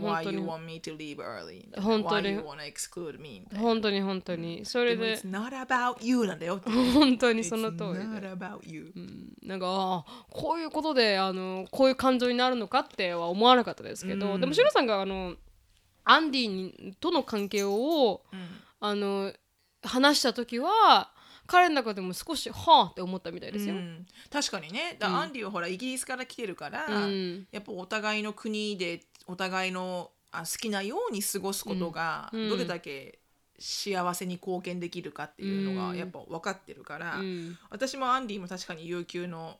[0.00, 0.46] Why 当 you に。
[0.46, 1.80] want me to leave early?
[1.80, 2.28] 本当に。
[2.28, 3.44] Why you wanna exclude me?
[3.56, 4.64] 本当に本当に。
[4.64, 5.16] それで。
[5.16, 6.62] It's not about you なんだよ。
[6.64, 7.98] 本当にその通りで。
[8.04, 8.92] not about you.
[9.42, 14.40] なんかあーこういうことであのこういう感情になるのかっては思わなかったですけど、うん。
[14.40, 15.34] でもシロさんがあの
[16.04, 18.46] アンディにとの関係をうん。
[18.78, 19.32] あの
[19.86, 21.10] 話した時は
[21.46, 23.76] 彼の中でも少しはあって思ったみたいですよ。
[23.76, 24.06] うん。
[24.30, 24.96] 確かにね。
[24.98, 27.46] だアンディはほらイギリスから来てるから、うん。
[27.52, 32.48] やっぱお互いの国でお互いのあ好きなように過ごすことがうん。
[32.48, 33.20] どれだけ
[33.58, 35.90] 幸せに貢献できるかっていうのうん。
[35.90, 37.56] がやっぱ分かってるから、うん。
[37.70, 39.58] 私もアンディも確かに有給の、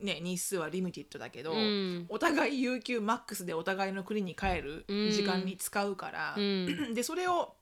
[0.00, 2.06] ね、日数はリミティッドだけど、うん。
[2.10, 6.94] お互い有給マックスでお互いの国に帰る時間に使うから、うん。
[6.94, 7.54] でそれを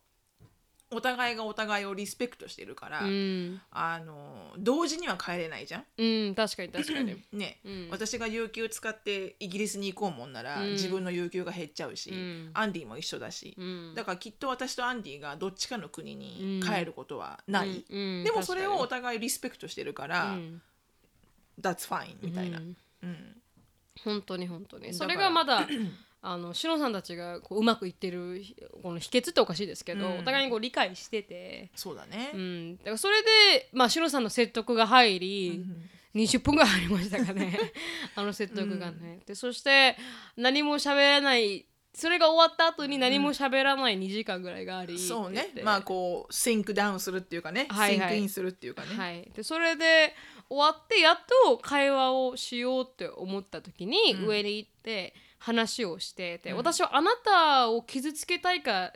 [0.93, 3.61] お互いがお互いをリスペクトしてるから、うん。
[3.70, 5.84] あの同時には帰れないじゃん。
[5.97, 7.16] うん確かに確かに。
[7.32, 7.88] ね、うん。
[7.90, 10.72] 私が有給使ってイギリスに行こうもんなら、うん。
[10.72, 12.51] 自分の有給が減っちゃうし、うん。
[12.55, 13.95] アンディも一緒だし、うん。
[13.95, 17.99] だからきっと私とアンディがどっちかの国に帰ることはない、うん。
[17.99, 18.24] うん。
[18.24, 20.59] でもそれをお確互いリスペクトしてるか、からに
[21.61, 22.76] That's fine みたいな、うん。
[23.03, 23.43] うん。
[24.05, 24.88] 本当に本当に。
[24.88, 25.66] だそれがまだ
[26.24, 28.40] あのシノさんたちがこううまくいってる
[28.82, 30.18] この秘訣っておかしいですけど、うん。
[30.20, 33.28] お互いにこう理解してて、そうだね、うん、だからそれで、
[33.72, 35.66] まあ、シノさんの説得が入り、
[36.14, 37.58] 20分ぐらいありましたかね。
[38.14, 39.96] あの説得がね、でそして
[40.36, 45.48] 何も喋らないそれが終わった後に何も喋らない2時間ぐらいがあり、そうねって。
[45.48, 48.08] 言ってまあこうシンクダウンするっていうかね、はいはい。
[48.10, 50.14] シンクインするっていうかね、はい、でそれで
[50.48, 54.26] 終わってやっと会話をしようって思った時にうん。
[54.26, 56.57] 上に行って話をしてて、うん。
[56.57, 58.93] 私はあなたを傷つけたいか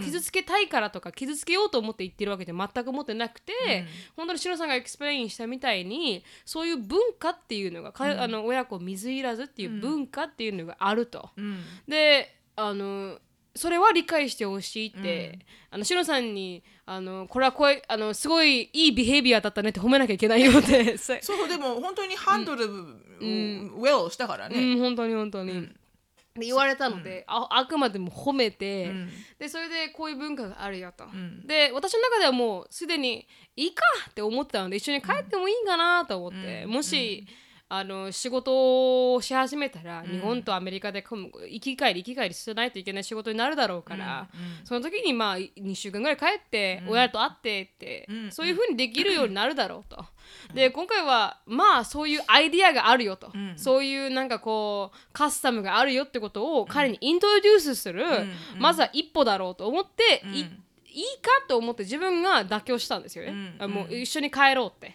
[0.00, 8.20] 傷つけたいからとか傷つけようと思って言ってるわけじゃ全く思ってなくて、本当にしのさんが explain したみたいにそういう文化っていうのが、かうん。
[8.20, 11.30] あの親子水入らずっていう文化っていうのがあると。
[11.36, 11.64] うん。
[11.88, 13.18] であの
[13.56, 15.38] それは理解してほしいって、
[15.70, 20.96] あのシノさんにあのこれはこうあのすごいいい behavior だったねって褒めなきゃいけないよって。
[20.98, 23.02] そそうでも本当にハンドル、ん。
[23.20, 25.76] ウェルしたからうね、ん本当に本当に、うん。
[26.34, 29.10] で言われたので、ああくまでも褒めて、うん。
[29.38, 31.46] でそれでこういう文化があるよと、ん。
[31.46, 33.26] で私の中ではもうすでに
[33.56, 36.70] いいかって思ってたので一緒に帰ってもいいかなと思って、うん。
[36.70, 37.26] もし、
[37.68, 50.04] あの仕事をし始めたら、ん日本とアメリカで行き帰り行き帰りしないといけない仕事になるだろうから、うんその時にまあ2週間ぐらい帰って、親と会ってって、うんそういうふうにできるようになるだろうと。
[50.54, 60.40] で今回はまあそういうアイディアがあるよと、うんそういうなんかこうカスタムがあるよってことを彼にイントロデュースする、んまずは一歩だろうと思って、うんい
[60.96, 64.94] いいかと思って自分が妥協したんですよね、もう一緒に帰ろうって。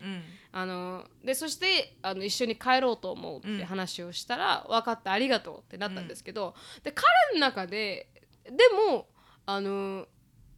[0.53, 8.09] うんあのでそしてあの一緒に帰ろうと思うって話をしたら、分かったありがとうってなったんですけど、で彼の中で
[8.43, 8.51] で
[8.89, 9.07] も
[9.45, 10.07] あの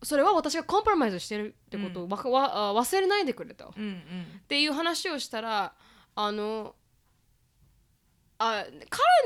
[0.02, 3.72] それは私がコンプラマイズしてるってことをわかわあ忘れないでくれと、っ
[4.48, 5.74] ていう話をしたら
[6.16, 6.76] あの
[8.46, 8.66] あ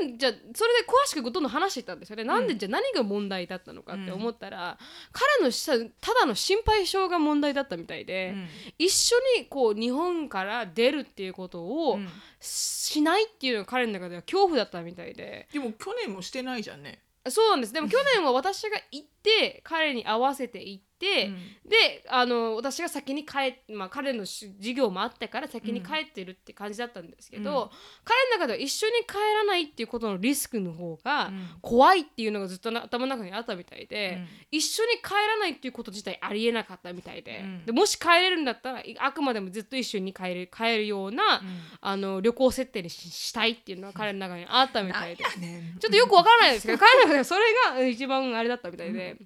[0.00, 4.78] 彼じゃあそれで詳しくどんどん話していったんですよね、なんでじゃあ何が問題だったのかって思ったら、
[5.12, 8.48] 彼のしたただの心配性が問題だったみたいで、うん。
[8.78, 12.08] 一緒にこう日本から出るっていうことをうん。
[12.40, 15.48] しないっていうのが彼の中では恐怖だったみたいで。
[15.52, 17.02] でも去年もしてないじゃんね。
[17.28, 17.72] そうなんです。
[17.72, 27.68] でも去年は私が行って彼に合わせて行って、うん、であの私が先に帰っ、まあ、彼の授業もあったから先に帰ってるって感じだったんですけど、うん、
[28.04, 31.30] 彼の中では一緒に帰らないっていうことのリスクの方が
[31.60, 34.18] 怖いっていうのがずっと頭の中にあったみたいで、
[34.50, 41.42] 一緒に帰らないっていうこと自体ありえなかったみたいで,、でもし帰れるんだったらあくまでもずっと一緒に帰る帰るような、
[41.80, 47.40] あの旅行設定にしたいっていうのは彼の中にあったみたいで、ちょっとよくわからないですけど 彼の中ではそれ
[47.74, 49.16] が一番あれだったみたいで。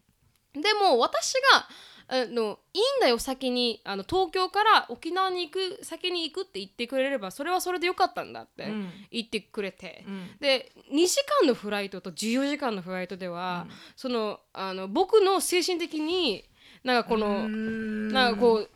[0.55, 1.67] でも私が
[2.09, 8.71] あのいいんだよ先にあの東京から沖縄に行く先に行くって言ってくれればそれはそれでよかったんだって
[9.11, 16.45] 言ってくれて、うん、で2時間のフライトと14時間のフライトでは、うん、そのあの僕の精神的に
[16.85, 18.71] なんかこのなんかこう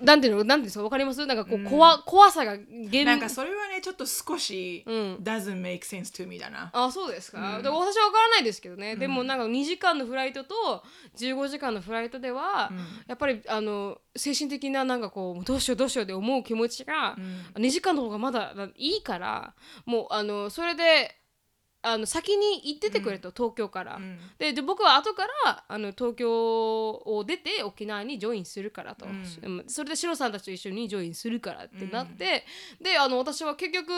[0.00, 1.24] なんていうのなんていうんですかわかります？
[1.26, 6.70] なんかこう、怖怖さがなんかそれはねちょっと少し、うん、doesn't make sense to me だな。
[6.72, 10.82] あそうですか、うん、で私はわからないですけどね、うん、でもなんか2時間のフライトと
[11.16, 12.72] 15時間のフライトでは、
[13.06, 17.16] やっぱりあの精神的ななんかこうどうしようどうしようで思う気持ちが、
[17.56, 21.14] うん、2時間の方がまだいいからもうあのそれで
[21.86, 32.44] あの先に行っててくれと、うん、東京から、うん、でで僕は後からあの東京を出て沖縄にジョインするからと、うん、それでシロさんたちと一緒にジョインするからってなって、
[32.82, 33.92] であの私は結局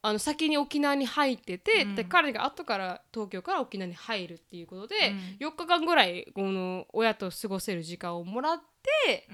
[0.00, 8.58] あの先に沖縄に入ってて、で彼が後から東京から沖縄に入るっていうことで、4日間ぐらいこの親と過ごせる時間をもらっ
[9.06, 9.28] て、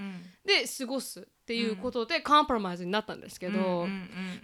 [0.45, 3.87] で過ごすっていうことでカンプロマイズになったんですけど。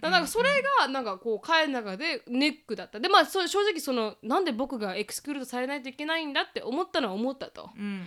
[0.01, 0.49] なんかそれ
[0.79, 2.99] がなんかこう彼の中でネックだった。
[2.99, 8.05] でまあ正直そのなんで僕がエクスクルードされないといけないんだって思ったのは思ったと、うん、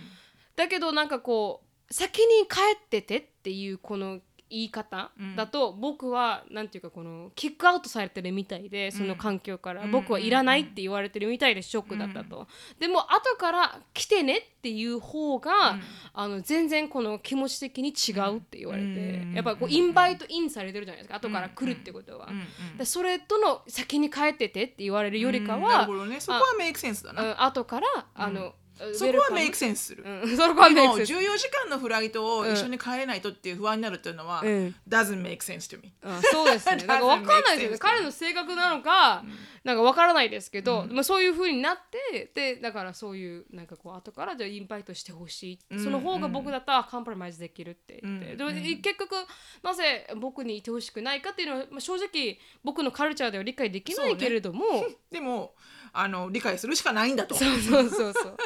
[0.55, 4.19] だけどなんかこう先に帰っててっていうこの
[4.53, 12.45] 言い方だと、うん、僕はなんていうかこのキックアウトされてるみたいでその環境から、うん、僕はいらないって言われてるみたいでショックだったと、うん、
[12.79, 15.77] でも後から来てねっていう方が、
[16.13, 22.29] あの全然この気持ち的に違うって言われて、やっぱこうインバイトインされてるじゃないですか後から来るってことは、
[22.77, 26.21] でそれとの先に帰っててって言われるよりかは、なるほどね。
[26.21, 27.43] そこはメイクセンスだな。
[27.43, 28.53] 後からあの、
[28.93, 36.83] そこはメイクセンスする、うん、 そこはメイクセンス14時間のフライトを一緒に帰れないとっていう不安になるっていうのは、うん、doesn't make sense to me、うん、そうですね。
[36.87, 37.77] なんか分かんないですよね。
[37.77, 41.77] 彼の性格なのか、うん、なんか分からないですけど、うん、まあ、そういうふうになっ
[42.11, 49.15] てでだからそういうなんかこう後からじゃあインバイトしてほしい、うん、その方が僕だったらカンプラマイズできるって言って、でも結局
[49.61, 55.55] なぜ僕にいてほしくないかっていうのは、まあ、正直僕のカルチャーでは理解できないけれども、ね、 でも
[55.93, 57.35] あの理解するしかないんだと。
[57.35, 58.37] そうそうそうそう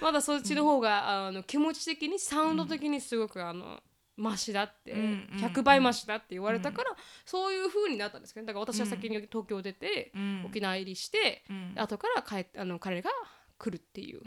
[0.00, 3.80] まだそっちの方が、あの気持ち的にサウンド的にすごくあの
[4.16, 6.90] マシだって、100倍マシだって言われたから、
[7.24, 10.12] そういう風になったんですけどだから私は先に東京出て、
[10.44, 11.44] 沖縄入りして、
[11.76, 13.10] 後から帰あの彼が
[13.58, 14.22] 来るっていう。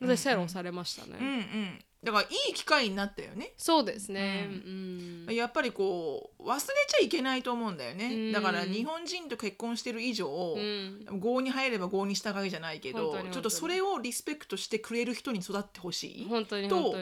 [0.00, 1.16] のでセロされましたね。
[1.20, 3.52] うんうんだからいい機会になったよね。
[3.56, 16.94] そうですね、うん、やっぱりこう忘れちゃいけないと思うんだよね、うん、だから日本人と結婚してる以上、うん、合に入れば合に従いじゃないけどちょっとそれをリスペクトしてくれる人に育ってほしい本当にと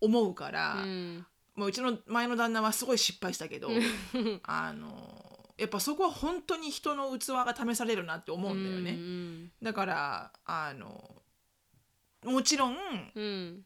[0.00, 3.70] 思うから、うん、もううちの前の旦那はすごい失敗したけど
[4.44, 11.22] あのやっぱそこは本当に人の器が試されるなって思うんだよね、うんうん、だからあの
[12.24, 12.76] もちろん、
[13.14, 13.64] うん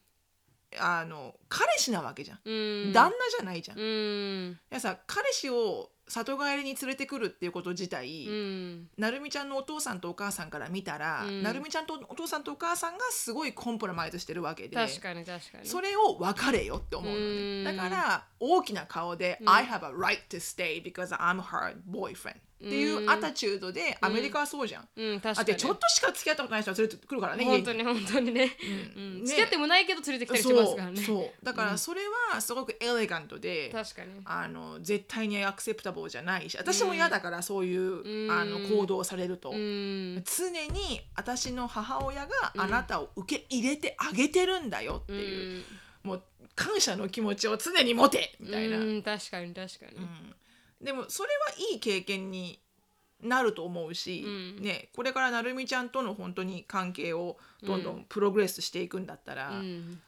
[0.79, 2.51] あの彼氏なわけじゃん、う
[2.89, 15.67] ん、旦那じゃないじゃん、うん、いやさ彼氏を里帰りに連れてくるっていうこと自体、うん、なるみちゃんのお父さんとお母さんから見たら、うん、なるみちゃんとお父さんとお母さんがすごいコンプラマイズしてるわけで確かに確かに。
[15.67, 24.89] それを別れよって思うのね、だから大きな顔で、I have a right to stay because I'm her boyfriend っていうアタチュードでアメリカはそうじゃん。
[24.97, 25.57] うん、確かに。
[25.57, 27.45] ちょっとしか付き合ったことない人は連れてくるからね。
[27.45, 28.57] 本当に本当にね。
[28.97, 31.03] うん、付き合ってもないけど連れてきたりしますからね。
[31.03, 32.01] そうだからそれ
[32.33, 40.23] はすごくエレガントで、確かにあの絶対にアクセプタブルじゃないし、私も嫌だからそういう、あの行動をされると、常に
[41.17, 45.65] 私の母親があなたを受け入れてあげてるんだよっていう、
[46.03, 46.23] もう
[46.55, 48.79] 感謝の気持ちを常に持てみたいな。
[49.03, 50.07] 確かに確かに。
[50.85, 52.61] でもそれはいい経験に
[53.23, 60.01] なると思うし、うん、ね、これからなるみちゃんとの本当に関係をどんどんプログレスしていくんだったら、うん、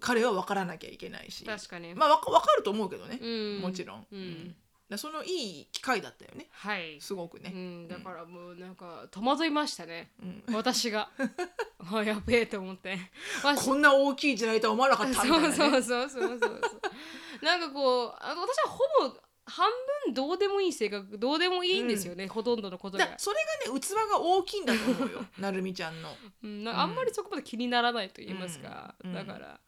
[0.00, 4.06] 彼は分からなきゃいけないし確かにまあ分かると思うけどね、うん、もちろん。
[4.12, 4.54] うん
[4.98, 6.48] そのいい機会だったよね。
[6.50, 7.00] はい。
[7.00, 7.50] すごくね。
[7.54, 10.10] うん、だからもうなんか戸惑いましたね。
[10.48, 11.08] うん、私が。
[11.90, 12.98] あやべえと思って。
[13.64, 16.60] こんな大きい地雷とは思わなかったみたいな、ね、そうそうそうそうそう。
[17.42, 19.68] なんかこうあの私はほぼ半
[20.04, 23.08] 分どうでもいい性格どうでもいいんですよね、うん、ほとんどのことが。
[23.18, 23.36] それ
[23.68, 25.24] がね器が大きいんだと思うよ。
[25.38, 29.60] なるみちゃんの、うん、あんまりそこまで気にならないと言いますか、うん、だから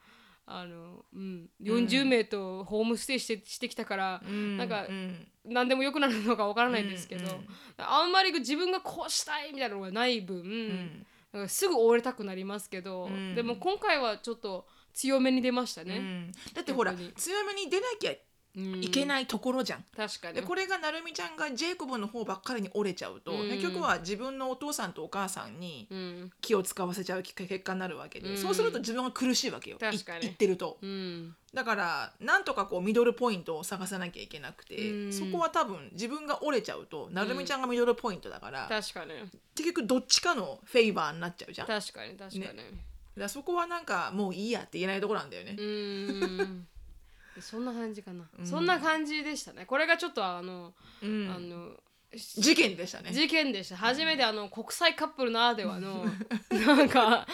[0.47, 4.57] あの、うん、40名とホームステイしてしてきたから、うん。
[4.57, 5.27] なんかうん。
[5.45, 7.31] 何でもよくなるのかわからないんですけど、うん。
[7.33, 7.47] うん。
[7.79, 11.07] あんまり自分がこうしたいみたいなのがない分、うん。
[11.33, 13.35] なんかすぐ折れたくなりますけど、うん。
[13.35, 15.97] でも今回はちょっと強めに出ましたね。
[15.97, 16.33] うん。
[16.53, 17.13] だってほら逆に。
[17.15, 18.19] 強めに出なきゃうん
[18.57, 19.85] いけないところじゃん。
[19.97, 20.35] 確かに。
[20.35, 23.51] でこれがなるみちゃんがジェイコブの方ばっかりに折れちゃうと、うん。
[23.51, 26.31] 結局は自分のお父さんとお母さんにうん。
[26.41, 28.37] 気を使わせちゃう結果になるわけで、うん。
[28.39, 29.79] そうすると自分が苦しいわけよ。
[29.79, 30.19] 確かに。
[30.19, 30.79] い言ってると。
[30.81, 31.35] うん。
[31.53, 35.13] だからなんとかこうミドルポイントを探さなきゃいけなくて、うん。
[35.13, 39.13] そこは多分自分が折れちゃうとなるみちゃんがミドルポイントだから、確かに。
[39.57, 41.67] 結局どっちかのフェイバーになっちゃうじゃん。
[41.67, 42.61] 確かに確かに、
[43.17, 45.57] らそこはなんかもういいやって言えないところなんだよね
[47.41, 48.47] そんな感じかな、うん。
[48.47, 49.67] そんな感じでしたね。
[49.67, 51.31] これがちょっとあの、うん。
[51.35, 51.73] あの
[52.17, 53.13] 事件でしたね。
[53.13, 53.77] 事件でした。
[53.77, 56.05] 初めてあの国際カップルならではの
[56.51, 57.27] なんか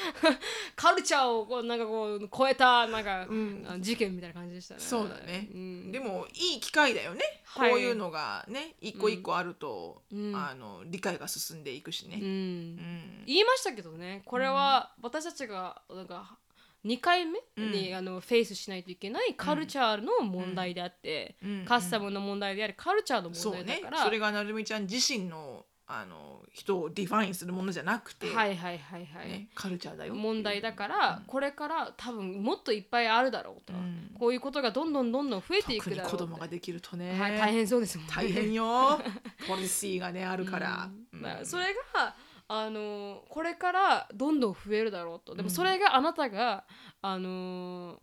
[0.74, 3.66] カルチャーをこうなんかこう超えたなんか、うん。
[3.80, 4.80] 事件みたいな感じでしたね。
[4.80, 7.70] そうだね、うん、でもいい機会だよね、はい。
[7.70, 10.34] こういうのがね一個一個あると、うん。
[10.34, 12.16] あの理解が進んでいくしね。
[12.18, 14.22] 言いましたけどね。
[14.24, 16.38] これは私たちがなんか
[16.84, 17.96] 2回目に、うん。
[17.96, 21.64] あの face しないといけないカルチャーの問題であって、うん。
[21.64, 34.12] カスタムの問題でありカルチャーの問題だから、それがなるみちゃん自身のあの人を define するものじゃなくて、はいはいはいはい、ね、カルチャーだよ問題だから、これから多分もっといっぱいあるだろうと、うん。
[34.16, 36.10] こういうことがどんどんどんどん増えていくだろうって。
[36.12, 38.12] 子供ができるとね、はい、大変そうですもんね。
[38.14, 39.00] 大変よ。
[39.48, 41.20] ポリシーがねあるから、 うん。
[41.20, 42.14] まあそれが
[42.52, 45.36] あのこれからどんどん増えるだろうと。
[45.36, 46.64] でもそれがあなたが、
[47.00, 48.02] あの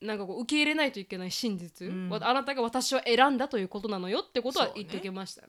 [0.00, 2.08] なんかこう受け入れないといけない真実、うん。
[2.08, 5.48] わあなたが私を選んだということなのよってことは言っておきましたね。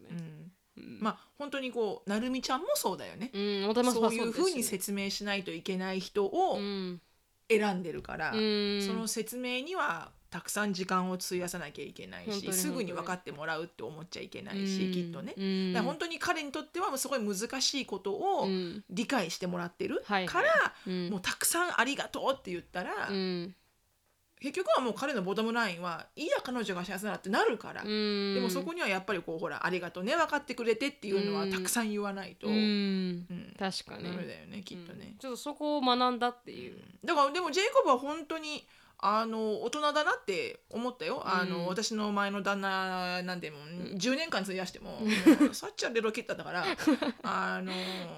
[0.78, 1.00] うん。
[1.00, 7.02] まあ本当にこうなるみちゃんもそうだよね、うん、そういうふうに説明しないといけない人をうん。
[7.50, 8.82] 選んでるから、うん。
[8.86, 14.92] その説明にはたくさん時間を費やさなきゃいけないしすぐに分かってもらうって思っちゃいけないし、うん。
[14.92, 15.72] きっとね、うん。
[15.72, 18.84] だから本当に彼にとってはすごい難しいことをうん。
[18.90, 21.10] 理解してもらってるから、うん。
[21.10, 23.56] もうたくさんありがとうって言ったら、うん。
[24.42, 28.36] 結局はもう彼のボトムラインはいいや彼女が幸せだなってなるから、うん。
[28.36, 33.12] でもそこにはやっぱりこうほらありがとうね分かってくれてっていうのはうんたくさん言わないと、ううん。
[33.20, 35.16] ん確かに、だよねきっとね。
[35.18, 38.68] ちょっとそこを学んだっていう、だからでもジェイコブは本当に
[39.00, 41.50] あの大人だなって思ったよ、あうん。
[41.50, 43.58] の私の前の旦那なんでも
[43.98, 45.06] 10年間費やしても、も
[45.52, 46.66] うさっちゃんレロキッタだから
[47.24, 47.72] あの、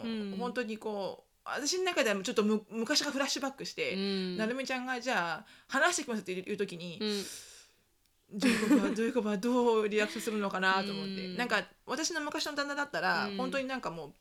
[0.03, 0.36] うん。
[0.38, 4.38] 本当にこう私の中ではちょっとむ昔がフラッシュバックして、うん。
[4.38, 7.25] なるみちゃんがじゃあ話してきますっていう時に、うん。
[8.39, 11.38] ジェイコブはジェイコブはどうリアクションするのかなと思って、うん。
[11.38, 13.38] なんか私の昔の旦那だったら、うん。
[13.38, 14.13] 本当になんかもう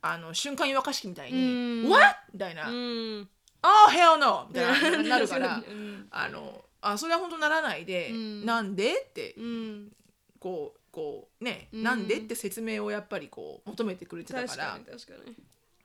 [0.00, 1.82] あの瞬間湯沸かし器みたいうん。
[1.84, 2.68] に「What?」みたいな
[3.62, 6.08] 「うんああ hell no!」みたいななるから うん。
[6.10, 8.44] あのあそれは本当ならないで、うん。
[8.46, 9.92] なんでってうん。
[10.40, 11.82] こうこうね、うん。
[11.82, 15.36] なんでって説明をやっぱりこう求めてくれてたか確からに確かに。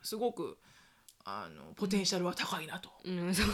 [0.01, 0.57] すごく
[1.23, 2.89] あのポテンシャルは高いなと。
[3.03, 3.33] うん。
[3.35, 3.47] そう。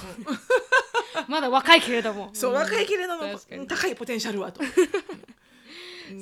[1.27, 2.29] まだ若いけれども。
[2.33, 3.67] そう、ん若いけれども確かに。
[3.67, 4.61] 高いポテンシャルはと。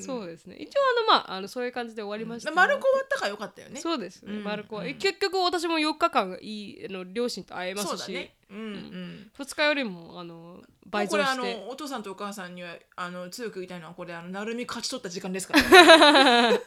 [0.03, 0.55] そうですね。
[0.57, 2.49] 一応あのまああのそういう感じで終わりました。
[2.49, 3.79] ね、丸子終わったからよかったよね。
[3.79, 4.43] そうですね、うん。
[4.43, 4.93] マルコは、うん。
[4.95, 8.35] 結局私も4日間いいあの両親と会えますし、そうだね。
[8.49, 9.31] うんうん。
[9.37, 15.69] 2日よりもあの倍これあ増してのお父さんとお母さんにはあの強く言いたいのはこれあのなるみ勝ち取った時間ですから、ね。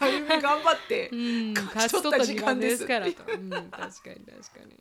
[0.00, 2.86] なるみ頑張って、うん勝勝ち取った時間です。
[2.86, 4.10] からうん、確かに確か
[4.64, 4.78] に、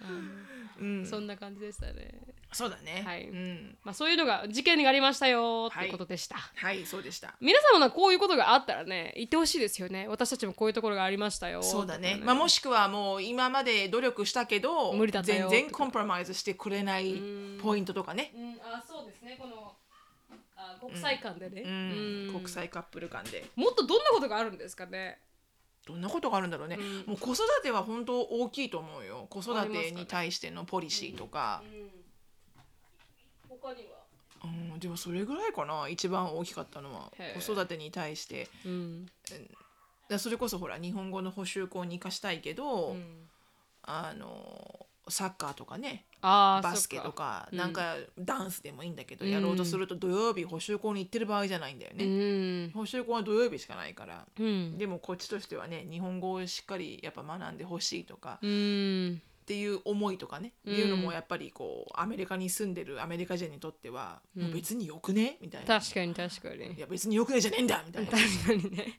[0.00, 0.48] うん
[0.80, 2.14] うん、そんな感じでしたね。
[2.52, 3.02] そうだね。
[3.04, 3.28] はい。
[3.28, 3.76] うん。
[3.84, 5.90] まあそういうのが事件がありましたよってはい。
[5.90, 7.34] ことでした、はい、そうでした。
[7.40, 10.06] 皆様がこういうことがあったらね言ってほしいですよね。
[10.08, 12.20] 私たちもこういうところがありましたよそうだね。
[12.22, 19.36] まあ、もしくはもう今まで努力したけど無理だ全然コンプラマイズしてくれないうんポイントとかね、うん、あそうですね。
[19.38, 19.72] この
[20.56, 22.28] あ国際間でね、うん。
[22.28, 22.34] うん。
[22.34, 23.44] 国際カップル間で。
[23.56, 25.18] もっとどんなことがあるんですかね
[25.88, 26.96] どんなことがあるんだろうね、うん。
[27.06, 29.26] もう子育ては本当大きいと思うよ。
[29.30, 31.62] 子育てに対してのポリシーとか、
[33.48, 33.98] 他には？
[34.44, 34.78] うん。
[34.78, 35.88] でもそれぐらいかな。
[35.88, 37.10] 一番大きかったのは。
[37.40, 38.48] 子育てに対して。
[38.66, 39.06] うん。
[40.10, 43.28] だそれこそほら日本語の補習校に生かしたいけど、うん。
[43.82, 49.30] あのサッカーとかねあーバスケとかうんなんかダンスでもいいんだけど、うん。
[49.30, 52.70] やろうとすると土曜日補習校に行ってる場合じゃないんだようね、ん。
[52.70, 54.78] 補習校は土曜日しかないからうん。
[54.78, 59.22] でもこっちとしてはね日本語をしっかりやっぱ学んでほしいとかうん。
[59.22, 60.74] っていう思いとかね、うん。
[60.74, 65.80] いうのもやっぱりこうアメリカに住んでるアメリカ人にとっては、別によくねみたいな。
[65.80, 66.74] 確かに確かに。
[66.74, 68.10] いや別によくねじゃねえんだみたいな。
[68.10, 68.98] 確かにね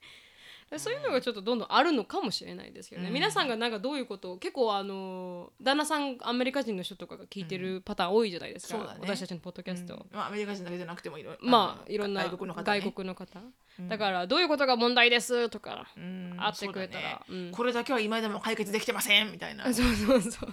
[0.78, 3.14] そういうのがちょっとどんどんあるのかもしれないですけどね、うん。
[3.14, 9.00] 皆さんがなんかどういうことを結構あの旦那さんアメリカ人の人とかが聞いてるパターン多いじゃないですか、そうだね。
[9.02, 10.06] 私たちのポッドキャスト、うん。
[10.12, 13.42] まあ、アメリカ人だけじゃなくてもいろまあいろんな外国の方、ね、外国の方
[13.88, 16.36] だからどういうことが問題ですとかうん。
[16.38, 17.20] 会ってくれたら、ね。
[17.30, 17.52] うん。
[17.52, 20.52] これだけは今でも解決できてませんみたいな、 そうそうそうそう。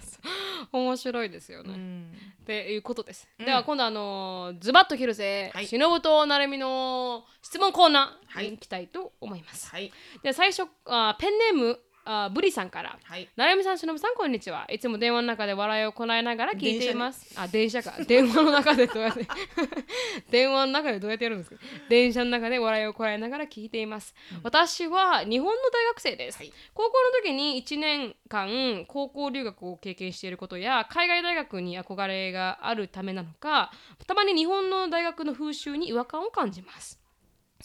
[0.72, 2.12] 面白いですよね、うん。
[2.42, 3.46] っていうことです、うん。
[3.46, 5.66] では今度あのズバッと切るぜ、はい。
[5.66, 9.92] しのぶとなるみの質問コーナーに行きたいと思います、はい。
[10.22, 14.64] で最初あペンネームあブリさんからはいなるみさん、しのぶさん、こんにちは。
[14.70, 17.34] いつも電話の中で笑いをこらえながら聞いています。
[17.36, 17.94] あ、電車か。
[18.06, 19.26] 電話の中でどうやって？
[20.30, 21.56] 電話の中でどうやってやるんですか？
[21.88, 24.14] 電車の中で笑いをこらえながら聞いています。
[24.42, 26.38] 私は日本の大学生です。
[26.38, 33.72] はい高校の時に1年間高校留学を経験していることや海外大学に憧れがあるためなのか
[34.06, 37.00] たまに日本の大学の風習に違和感を感じます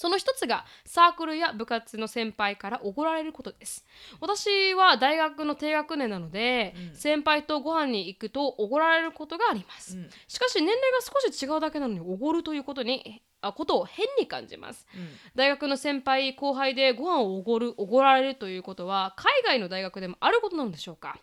[0.01, 3.85] その一つがサークルや部活の先輩からおごられることです。
[4.19, 6.95] 私は大学の低学年なので、うん。
[6.95, 10.09] 先輩とご飯に行くとおごられることがあります、うん。
[10.27, 14.87] しかし年齢が少し違うだけなのにおごるということにあことを変に感じます。
[14.95, 15.07] うん。
[15.35, 21.15] 大学の先輩後輩でご飯をおごるおごられるということは海外の大学でもあることなのでしょうか。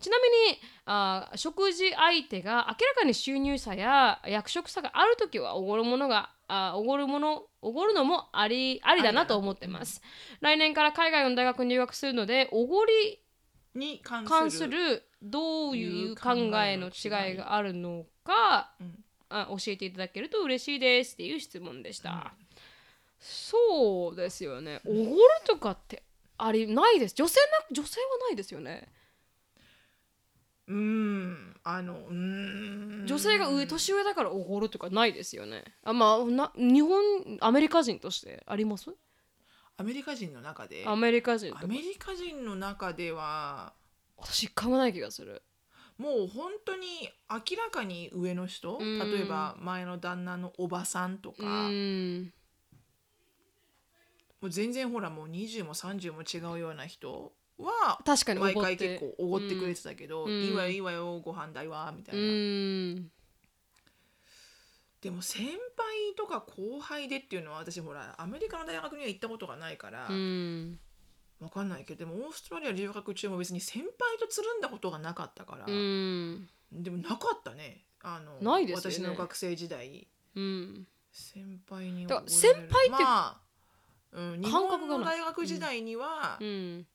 [0.00, 10.02] ちなみにあ食事相手が明らかに収入差や役職差があるときはおごるものがあおごるものおごるのもありありだなと思ってます、
[10.40, 13.20] 来年から海外の大学に留学するのでおごり
[13.74, 19.04] に関関するするどういう考えの違いがあるのかうん。
[19.30, 22.34] あ教えていただけると嬉しいですっていう質問でした、
[23.18, 24.80] そうですよね。
[24.84, 26.04] おごるとかって
[26.38, 27.14] ありないです。
[27.14, 28.88] 女性な女性はないですよね
[30.66, 33.04] うんあのうん。
[33.06, 35.64] 女性が上年上だからおごるとかないですよね。
[35.84, 37.02] あまあな日本
[37.40, 38.90] アメリカ人としてあります？
[39.76, 40.84] アメリカ人の中で。
[40.86, 41.64] アメリカ人とか。
[41.64, 43.74] アメリカ人の中では。
[44.16, 45.42] 私一回もない気がする。
[45.98, 46.86] もう本当に
[47.30, 48.98] 明らかに上の人うん。
[48.98, 52.32] 例えば前の旦那のおばさんとか、うーん。
[54.40, 63.10] もう全然ほらもう20も30も違うような人は確かにお毎回結構おごってくれてたけど「うんいいわよいいわよご飯代は」みたういな、ーん。
[65.00, 70.80] でも先輩とか後輩でっていうのは私ほらアメリカの大学には行ったことがないから、うん。
[71.40, 76.48] わかんないけどでもオーストラリア留学中も別に先輩とつるんだことがなかったから、うん。
[76.72, 77.84] でもなかったね。
[78.00, 78.96] あのないですよね。
[78.96, 80.08] 私の学生時代。
[80.34, 80.86] うん。
[81.12, 82.98] 先輩に先輩ってま
[83.38, 83.40] あ
[84.14, 86.86] うん、日本の大学時代には、うん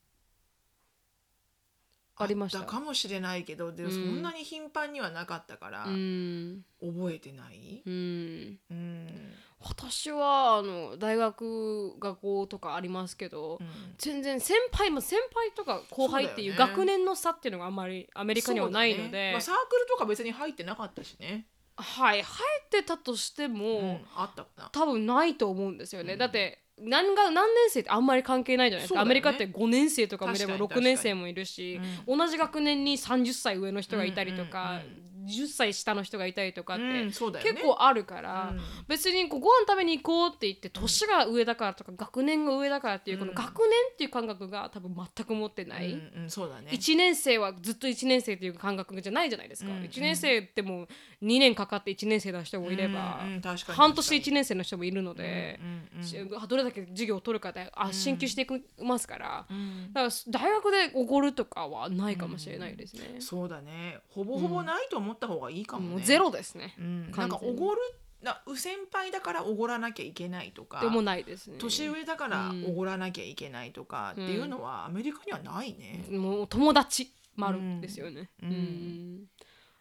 [2.22, 2.60] ありました。
[2.64, 3.96] かもしれないけどでもうん。
[3.96, 6.66] そんなに頻繁にはなかったから、うん。
[6.82, 8.60] 覚えてない、うん。
[8.70, 9.34] うん。
[9.62, 13.68] 私はあの大学学校とかありますけど、うん。
[13.98, 19.32] 全然先輩も先輩とか後輩っていう学年の差っていうのがあんまりアメリカにはないので、ね。
[19.32, 21.48] まあ、サークルとか別に入ってなかったしね、
[21.78, 22.22] はい。
[22.22, 24.06] 入ってたとしても、うん。
[24.16, 26.20] あったかな多分ないと思うんですよね、うん。
[26.20, 29.02] だって何が何年生ってあんまり関係ないじゃないですか、ね。
[29.02, 34.82] アメリカって5年生とかもいれば確かに6年生もいるし、同じ学年に30歳上の人がいたりとか、
[35.30, 37.24] 10歳下の人がいたりとかって、結
[37.62, 38.62] 構あるから、うん。
[38.88, 43.38] 別にこうご飯食べに行こうって言って年が上だからとか学年が上だからっていうこのうん。
[43.38, 46.70] 学年っていう感覚が多分全く持ってない、うんうん、そうだね。
[46.72, 50.88] 1年生はずっと1年生っていう感覚じゃないじゃないですか、うん1年生ってもう
[51.24, 56.16] 2年かかって1年生の人もいれば、うんうん半年1年生の人もいるので、うんうんし
[56.48, 59.94] どれだけ授業を取るかであ進級していきますから、うん。
[59.94, 64.00] だから大学でおごるとかはないかもしれないですね、そうだね。
[64.10, 67.82] ほぼほぼないと思った方がいいかもね、もうゼロですね、うん、なんかおごる
[68.22, 76.06] な先輩だからおごらなきゃいけないとかでもないですね年上だからうんおごらなきゃいけないとかっていうのはアメリカにはないね。
[76.12, 78.30] もう友達丸ですよね。
[78.44, 79.24] ううんん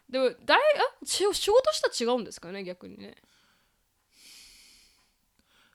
[0.09, 3.15] でも大あし仕事したら違うんですかね逆にね。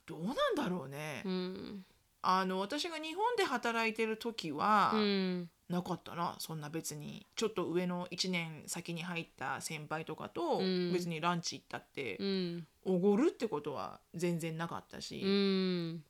[0.07, 1.21] どうなんだろうね。
[1.25, 1.85] うん。
[2.23, 5.49] あの私が日本で働いてる時はうん。
[5.69, 12.67] なかったなそんな別にちょっと上の1年先に入った先輩とかとうん別にランチ行ったってうん。
[12.83, 16.03] おごるってことは全然なかったし、うん。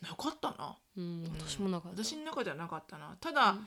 [0.00, 0.78] なかったな。
[0.96, 1.24] うん。
[1.38, 2.02] 私もなかった。
[2.02, 3.16] 私の中ではなかったな。
[3.20, 3.66] ただ、うん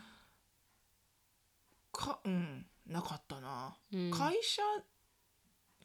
[1.91, 3.75] かうんなかったな。
[3.93, 4.61] うん会社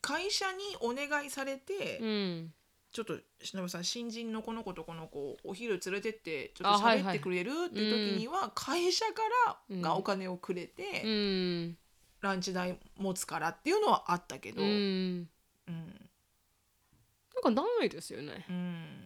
[0.01, 2.55] 会社にお願いされて、うん。
[2.95, 9.23] ちょっとしのぶさん新人のこの子とこの子をお昼連れてってちょっと喋ってくれるっていう時には会社か
[9.69, 11.77] らがお金をくれて、うん。
[12.21, 15.29] ランチ代持つからっていうのはあったけど、ううんん。
[17.45, 18.47] なんかないですよね。
[18.49, 19.04] うん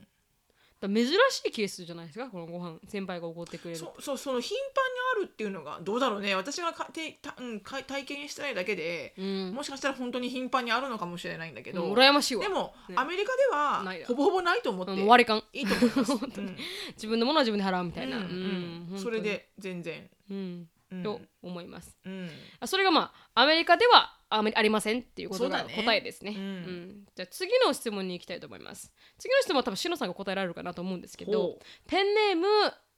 [0.80, 1.12] だ珍し
[1.46, 3.76] いケースじゃないですかこのご飯先輩がおごってくれる。
[3.76, 6.36] そうそうその頻繁にあるっていうのがどうだろうね。
[6.36, 9.52] 私がかてた、うん、か体験してないだけで、うん。
[9.54, 12.42] もしかしたら本当に頻繁にあるのかもしれないんだけど、うん羨ましいわ。
[12.42, 12.94] でも、ね。
[12.96, 15.42] アメリカではほぼほぼないと思って、うん割り勘。
[15.52, 16.56] いいと思います、 うん。
[16.94, 21.02] 自分のものは自分で払うみたいな、うんそれで全然、うん、うん。
[21.02, 21.96] と思います。
[22.04, 22.30] うん。
[22.60, 26.32] あそれがまあアメリカではあめありませんっていうことが答えですね。
[26.36, 26.44] うん。
[26.44, 27.04] うん。
[27.14, 28.92] じゃあ次の質問に行きたいと思います。
[29.18, 32.46] 次の質問は多分しのさんが答えられるかなと思うんですけどペンネーム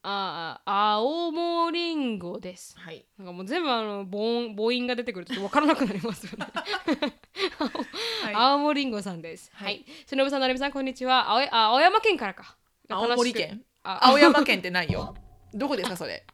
[0.02, 2.74] あ青もりんごです。
[2.78, 3.04] はい。
[3.18, 6.46] なんかもう全部あの母音母音が出てくると分からなくなりますよね。
[8.24, 8.34] はい。
[8.34, 9.50] 青森んごさんです。
[9.52, 9.66] は。
[9.66, 9.76] はい。
[9.76, 11.30] いしのぶさん、なるみさん、こんにちは。
[11.30, 12.56] 青いあ青山県からか。
[12.88, 13.62] 青森県？
[13.82, 15.14] あ青山県ってないよ。
[15.52, 16.24] どこですかそれ？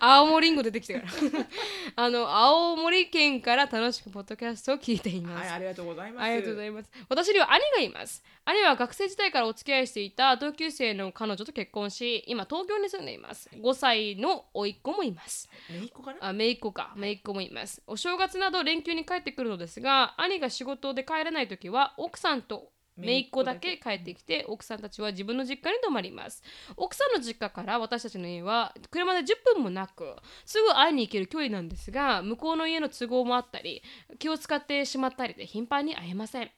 [0.00, 1.06] 青森んご出てきてから。
[1.96, 5.48] あの、青森県から楽しくポッドキャストを聞いています。
[5.48, 6.90] はいありがとうございますありがとうございます。
[7.08, 8.22] 私には兄がいます。
[8.44, 13.50] 兄は学生時代からお付き合いしていた同級生の彼女と結婚し、今東京に住んでいます。
[13.54, 15.48] 5歳の甥っ子もいます。
[15.70, 16.28] めいっ子かな？
[16.28, 17.82] あ、姪っ子か、姪っ子もいます。
[17.86, 26.42] お正月など連休に帰ってくるのですが、兄が仕事で帰れないときは、奥さんと姪っ子だけ帰ってきて、奥さんたちは自分の実家に泊まります。
[26.76, 33.82] 奥さんの実家から私たちの家は車で10分もなく、すぐ会いに行ける距離なんですが、向こうの家の都合もあったり、
[34.18, 36.50] 気を使ってしまったりで頻繁に会えません。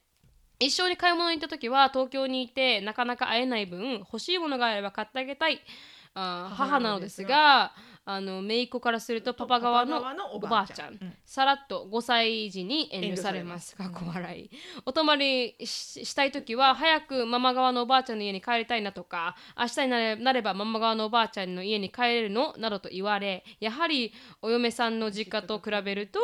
[0.60, 5.60] 一緒に買い物に行った時は東京にいてなかなか会えない分欲しいものがあれば買ってあげたい
[6.14, 7.72] あー母なのですが
[8.10, 9.98] あの姪っ子からするとパパ側の
[10.32, 10.98] おおばあちゃん。
[11.26, 13.76] さらっと5歳児に遠慮されます。
[13.76, 14.02] 遠慮されます。
[14.02, 14.50] かっこ笑い
[14.86, 22.54] お泊まりししたい時は早くママ側のおばあちゃんの家に帰りたいなとか明日になれなればママ側のおばあちゃんの家に帰れるの？
[22.56, 26.18] などと言われやはりお嫁さんの実家と比べると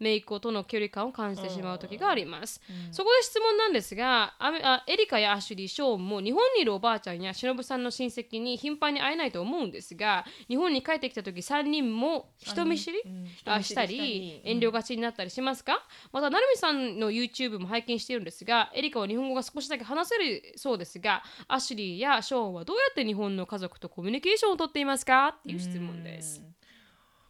[0.00, 2.60] 姪っ子との距離感を感じてしまう時があります、
[2.90, 13.26] そこで質問なんですがあエリカやアシュリーショーンも日本にいるおばあちゃんや忍さんの親戚に頻繁に会えないと思うんですが日本に帰ってきた時3人も人見知り、うん。
[13.44, 15.86] あしたり遠慮がちになったりしますか？
[16.12, 25.28] また成美さんの YouTube も拝見しているんですがエリカは日本語が少しだけ話せるそうですがアシュリーやショーンはどうやって日本の家族とコミュニケーションをとっていますか？
[25.28, 26.42] っていう質問です。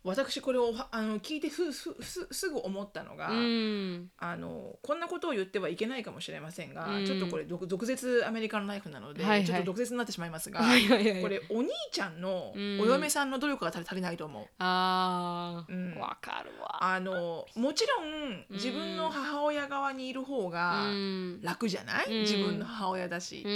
[0.04, 4.10] 私これをあの聞いてふふすすぐ思ったのが、うん。
[4.18, 7.06] あのこんなことを言ってはいけないかもしれませんが、うん。
[7.06, 9.46] ちょっとこれ毒毒舌アメリカンライフなので、はいはい。
[9.46, 11.22] ちょっと毒舌になってしまいますが、はいはいはい。
[11.22, 12.80] これお兄ちゃんのうん。
[12.80, 14.42] お嫁さんの努力が足り足りないと思う。
[14.42, 15.94] うん。
[15.98, 16.84] わ、かるわ。
[16.84, 21.40] あのもちろん自分の母親側にいる方がうん。
[21.42, 22.20] 楽じゃない、うん。
[22.22, 23.42] 自分の母親だし。
[23.44, 23.48] う。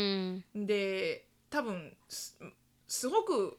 [0.59, 0.66] ん。
[0.66, 2.38] で多分す
[2.88, 3.59] すごく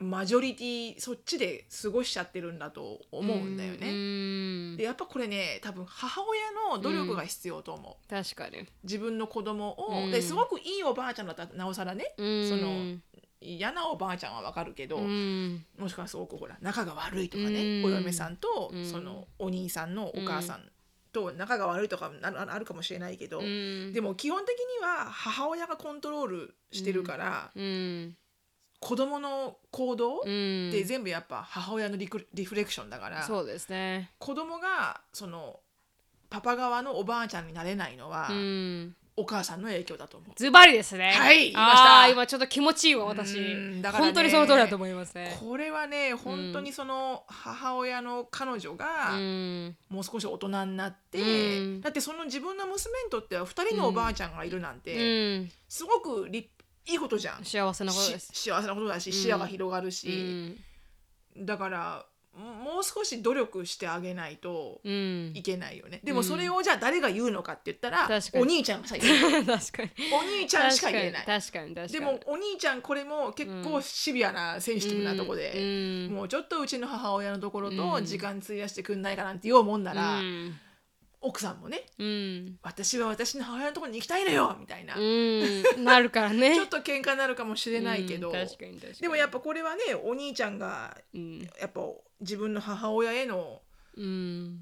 [0.00, 3.90] マジョリティそっちで過ごしちゃってるんだと思うんだよね。
[3.90, 8.08] うんでやっぱこれね多分母親の努力が必要と思う。
[8.08, 8.66] 確かに。
[8.82, 10.10] 自分の子供を、うん。
[10.10, 12.48] ですごくいいおばあちゃんだったらなおさらね、うん。
[12.48, 12.98] その
[13.42, 15.66] 嫌なおばあちゃんはわかるけど、うん。
[15.78, 17.84] もしくはすごくほら仲が悪いとかね、うん。
[17.84, 18.86] お嫁さんと、うん。
[18.86, 20.62] そのお兄さんのお母さん
[21.12, 23.92] と仲が悪いとかあるかもしれないけど、うん。
[23.92, 28.16] でも基本的には母親がコントロールしてるから、うん
[28.80, 34.10] 子供の行動っうんて全部やっぱ母親のリクリフレクションだから、そうですね。
[34.18, 35.60] 子供がその
[36.30, 40.30] パパ側のおばあちゃんになれないのは、うんお母さんの影響だと思う。
[40.34, 41.10] ズバリですね。
[41.12, 43.92] はい言いましたあー今ちょっと気持ちいいわ私うんだ。
[43.92, 45.36] からね本当にその通りだと思いますね。
[45.38, 51.18] これはね本当にその母親の彼女うがんもう少し大人になって、
[51.58, 56.48] うんだってその自分の娘にとっては2人のおばあちゃんがいるなんうて、んすごくり
[56.86, 57.44] いいことじゃん。
[57.44, 58.30] 幸せなことです。
[58.32, 60.56] し幸せなことだし視野が広がるうし、ん。
[61.44, 65.32] だからもう少し努力してあげないとうん。
[65.34, 68.88] いけないよね、でもそれをじゃあ誰が言うのかって言ったら、お兄ちゃんが。
[68.92, 71.26] お兄ちゃんしか言えない。
[71.26, 71.74] 確かに。
[71.74, 76.14] でもお兄ちゃんこれも結構シビアなセンシティブなとこで、うん。
[76.14, 77.76] もうちょっとうちの母親のところうん。
[77.76, 80.58] と時間費やしてくんないかなんて言おうもんなら、うん
[81.22, 85.84] 奥さんもねうん私は私の母親のところに行きたいのよみたいな、うん。
[85.84, 86.54] なるからね。
[86.56, 88.80] ちょっと喧嘩になるかもしれないけど、うん。
[89.00, 91.42] でもやっぱこれはねお兄ちゃんがうん。
[91.60, 91.82] やっぱ
[92.20, 93.60] 自分の母親への
[93.96, 94.60] うん。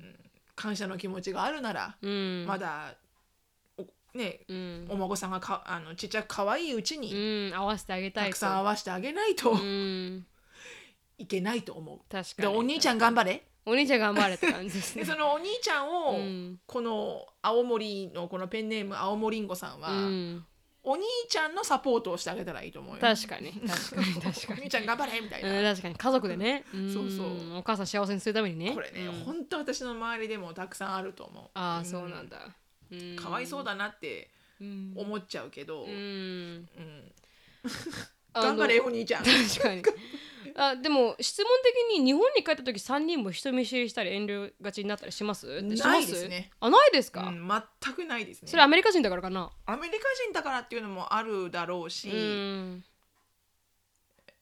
[0.56, 2.44] 感謝の気持ちがあるなら、うん。
[2.46, 2.96] まだ
[3.76, 4.86] おねうん。
[4.88, 7.54] お孫さんがかあのちっちゃく可愛いうちうにん。
[7.54, 8.30] 合わせてあげたいと。
[8.30, 10.26] たくさん合わせてあげないとうん。
[11.18, 11.98] いけないと思う。
[12.10, 12.52] 確かに。
[12.52, 15.04] でお兄ちゃん頑張れお兄ちゃん頑張れって感じですね。
[15.04, 20.46] でそのお兄ちゃんを、うんこの青森のこのペンネーム青森んごさんは、うん
[20.84, 23.00] お兄ちゃんのサポートをしてあげたらいいと思うよ。
[23.00, 24.60] 確かに 確かに 確かおに。
[24.62, 25.58] 兄ちゃん頑張れみたいな。
[25.58, 26.64] うん確かに家族でね。
[26.74, 28.72] んそうそうお母さん幸せにするためにね。
[28.72, 31.50] これね、うん本当私の周りでもたくさんあると思う。
[31.54, 32.38] ああんそうなんだ。
[32.90, 36.68] うんかわいそうだなってうん思っちゃうけど、ううんん
[38.32, 39.24] 頑張れお兄ちゃん。
[39.24, 39.82] 確かに。
[40.60, 45.62] あでも質問的に日本に帰った時3人も人見知りしたり遠慮がちになったりします？
[45.62, 46.50] ないですね。
[46.58, 47.48] あないですか、うん、
[47.80, 48.48] 全くないですね。
[48.48, 49.50] それアメリカ人だからかな。
[49.66, 52.84] アメリカ人だからっていうのもあるだろうし、うん。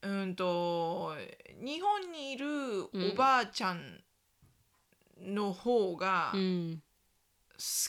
[0.02, 1.14] うんと
[1.62, 4.00] 日本にいるおばあちゃん
[5.20, 6.82] の方が好うん。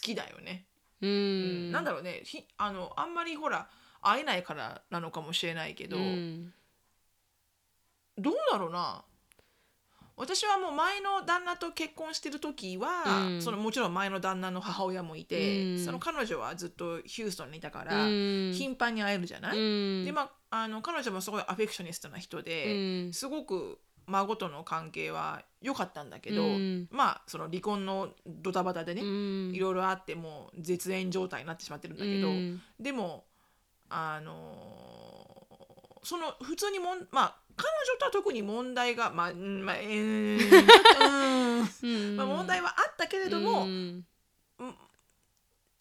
[0.01, 0.65] きだよね。
[1.01, 1.71] ううんん。
[1.71, 2.21] なんだろうね。
[2.25, 3.69] ひあのあんまりほら
[4.01, 6.53] 会えないからなのかもしれないけど、うん。
[8.17, 9.03] どうだろうな。
[10.19, 13.41] 私はもう前の旦那と結婚してる時は、うん。
[13.41, 15.85] そのもちろん前の旦那の母親もいて、うん。
[15.85, 18.51] その彼女はずっとヒューストンにいたから、うん。
[18.53, 19.61] 頻繁に会えるじゃない、う
[20.01, 20.05] ん。
[20.05, 23.13] でまああの彼女もすごいアフェクショニストな人で、うん。
[23.13, 26.87] すごく孫との関係は良かったんだけど、うん。
[26.89, 29.51] まあその離婚のドタバタでね、うん。
[29.53, 32.59] いろいろあってもう絶縁状態になってしまってるんだけど、うん。
[32.79, 33.25] でも
[33.89, 35.27] あのー
[36.03, 44.05] その普通にもんまあ彼女とは特に問題がまあ、うんまあ、えーまあ問題はあったけれども、うん。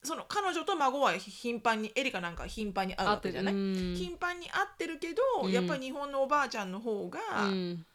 [0.02, 3.94] その彼女と孫は頻繁にエリカなんかは頻繁に会うわけじゃない、うん。
[3.96, 5.52] 頻繁に会ってるけど、うん。
[5.52, 7.86] やっぱり日本のおばあちゃんの方がうん。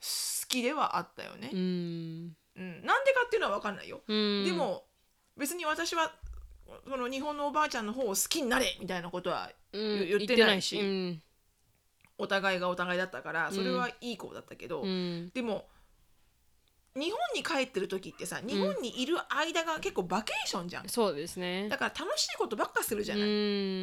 [0.00, 0.06] 好
[0.48, 2.32] きではあったよね、うん。
[2.56, 2.84] うん。
[2.84, 4.44] なんでかっていうのは分かんないよ、うん。
[4.46, 4.84] でも
[5.36, 6.12] 別に私は
[6.88, 10.78] その日本のおばあちゃんの方を好きになれみたいなことはうん言ってないし。
[10.78, 11.22] うん。
[12.22, 15.30] お互いがお互いだったからそれはいい子だったけど、うん。
[15.30, 15.64] でも
[16.94, 21.66] 日本に帰ってる時ってさ日本にいる間が結構バケーションじゃん、そうですね。
[21.70, 23.26] だから楽しいことばっかするじゃない、う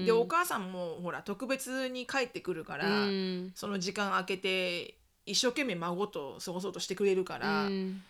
[0.03, 0.05] ん。
[0.05, 3.51] でお母さんもほら特別に帰ってくるから、うん。
[3.55, 8.03] その時間空けて一生懸命孫と過ごそうとしてくれるから、うん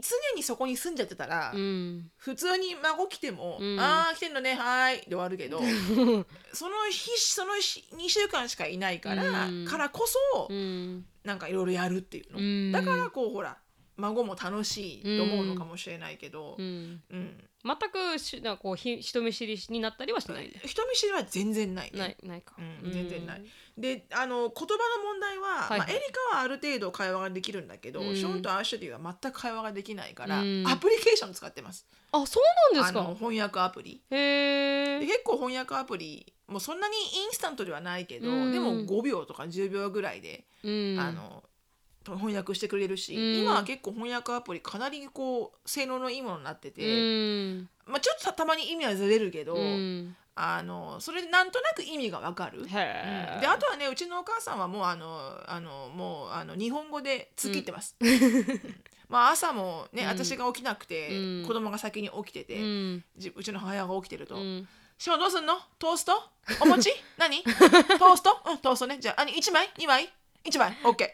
[0.00, 2.10] 常にそこに住んじゃってたら、うん。
[2.16, 3.80] 普通に孫来ても「うん。
[3.80, 5.60] ああ来てんのねはーい」で終わるけど
[6.52, 9.64] その日その日2週間しかいないから、うん。
[9.64, 11.04] からこそ、うん。
[11.24, 12.72] なんかいろいろやるっていうの、うん。
[12.72, 13.58] だからこうほら
[13.96, 17.02] 孫も楽しいと思うのかもしれないけど、うん。
[17.10, 20.60] うん全くしなこうひ人見知りになったりはしないね。
[20.64, 21.98] 人見知りは全然ないね。
[21.98, 22.54] ないないか。
[22.58, 23.44] うん、全然ない。
[23.78, 25.78] であの言葉の問題は、はいはい。
[25.78, 26.00] まあ、エリ
[26.30, 28.16] カはある程度会話ができるんだけど、うん。
[28.16, 30.64] ショーンとアッシュリーは全く会話ができないから、うん。
[30.66, 31.86] アプリケーション使ってます。
[32.10, 33.00] あそうなんですか？
[33.00, 34.02] あの翻訳アプリ。
[34.10, 38.52] へえで結構翻訳アプリもうそんなにインスタントではないけど、うん。
[38.52, 40.98] でも5秒とか10秒ぐらいで、うん。
[40.98, 41.44] あの
[42.04, 43.42] 翻訳してくれるし、うん。
[43.42, 46.86] 今は結構翻訳アプリかなりこう性能のいいものになってて、う
[47.60, 47.68] ん。
[47.86, 50.16] まあ、ちょっとたたまに意味はずれるけど、うん。
[50.34, 52.64] あのそれでなんとなく意味がわかる。
[52.64, 57.96] であとはねうちのお母さんはもうあのあのもうあの日本語で突っ切ってます。
[59.08, 60.08] まあ朝もね、うん。
[60.08, 61.46] 私が起きなくて、うん。
[61.46, 64.36] 子供が先に起きてて、ううんちの母親が起きてると。
[64.36, 65.54] うん「ショーンどうすんの？
[65.80, 66.12] トースト？
[66.60, 66.90] お餅？
[67.18, 67.42] 何？
[67.42, 68.40] トースト？
[68.46, 68.98] うんトーストね。
[69.00, 70.12] じゃあ何1枚？2枚？
[70.44, 70.76] 1枚。
[70.82, 71.08] OK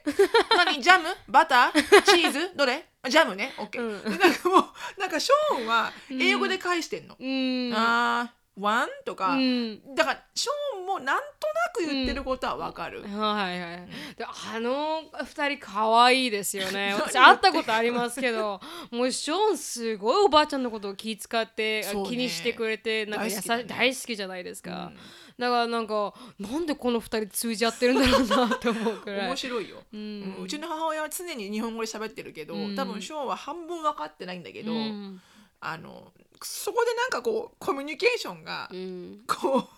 [0.56, 0.80] 何？
[0.82, 1.04] ジャム？
[1.28, 2.02] バター？
[2.02, 2.50] チーズ？
[2.56, 2.86] どれ？
[3.08, 3.52] ジャムね。
[3.58, 4.12] OK、うん。
[4.12, 7.16] でなんかもうなんかショーンは英語で返してんの。
[7.18, 7.72] うん。
[7.74, 9.94] あーワンとか、うん。
[9.94, 11.46] だからショーンもなんと
[11.82, 13.06] なく言ってることはわかる、は
[13.52, 13.88] いはい。
[14.16, 16.94] であの二人可愛いですよね。
[16.98, 21.88] 私何会ったことありますけど、もうショーンすごいおばあちゃんのことを気遣って、ね。
[22.06, 23.64] 気にしてくれてなんか優しね。
[23.64, 24.92] 大好きじゃないですか。
[24.92, 24.98] うん。
[25.38, 29.28] だからなんかなんでこの二人通じ合ってるんだろうなって思うくらい。
[29.28, 30.20] 面白いよ、ううん。
[30.20, 32.74] んうちの母親は常に日本語で喋ってるけど、うん。
[32.74, 35.20] 多分ショーンは半分分かってないんだけど、うん。
[35.60, 36.12] あの
[36.46, 39.20] そこでなんかこうコミュニケーションがうん。
[39.26, 39.68] こう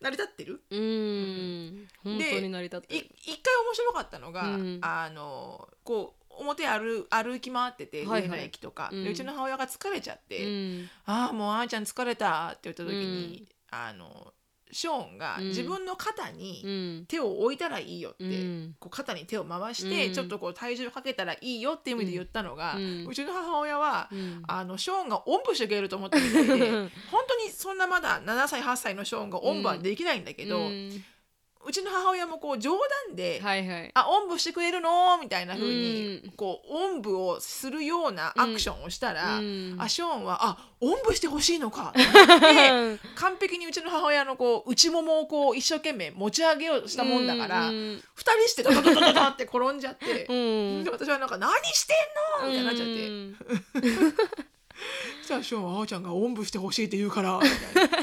[0.00, 0.62] 成り立ってる？
[0.70, 1.88] うん。
[2.02, 3.10] 本当に成り立っている。
[3.18, 4.78] 一回面白かったのが、うん。
[4.82, 8.30] あのこう表歩歩き回っててはいはい。
[8.30, 9.04] 上野駅とか、うん。
[9.04, 10.90] でうちの母親が疲れちゃって「うん。
[11.06, 14.32] ああもうあーちゃん疲れた」って言った時に、あの
[14.72, 15.48] ショーンがうん。
[15.48, 16.68] 自分の肩にう
[17.02, 17.04] ん。
[17.06, 18.76] 手を置いたらいいよって、うん。
[18.78, 20.12] こう肩に手を回して、うん。
[20.12, 23.12] ちょっとこう体重かけたらいいよっていう意味で言ったのが、ううん。
[23.12, 24.42] ちの母親は、うん。
[24.46, 26.70] あのショーンがおんぶしてくれると思ったみたいで
[27.10, 30.68] 本当にそんなまだ7歳8歳のショーンがおんぶはできないんだけど、
[31.62, 32.72] ううんちの母親もこう冗
[33.08, 33.90] 談で「はいはい。
[33.94, 42.00] あおんぶしてくれるの?」みたいな風に、うんこうおんぶをするようなアクションをしたら、うんあショーンは「あおんぶしてほしいのか」って
[43.16, 50.26] 完璧にうちの母親のこう内ももをこう一生懸命持ち上げようとしたもんだから、う二ん人してドドドドドドって転んじゃって。
[50.28, 51.94] うんで私はなんか「何して
[52.42, 53.36] んの?」みたいになっちゃって、うん
[55.20, 57.98] そしたらショーンは「あーちゃんがおんぶしてほしいって言うから」みたいな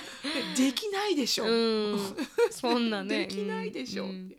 [0.58, 2.00] でできないでしょ」うん、
[2.52, 3.28] そんなね。
[3.28, 4.30] できないでしょ」うん。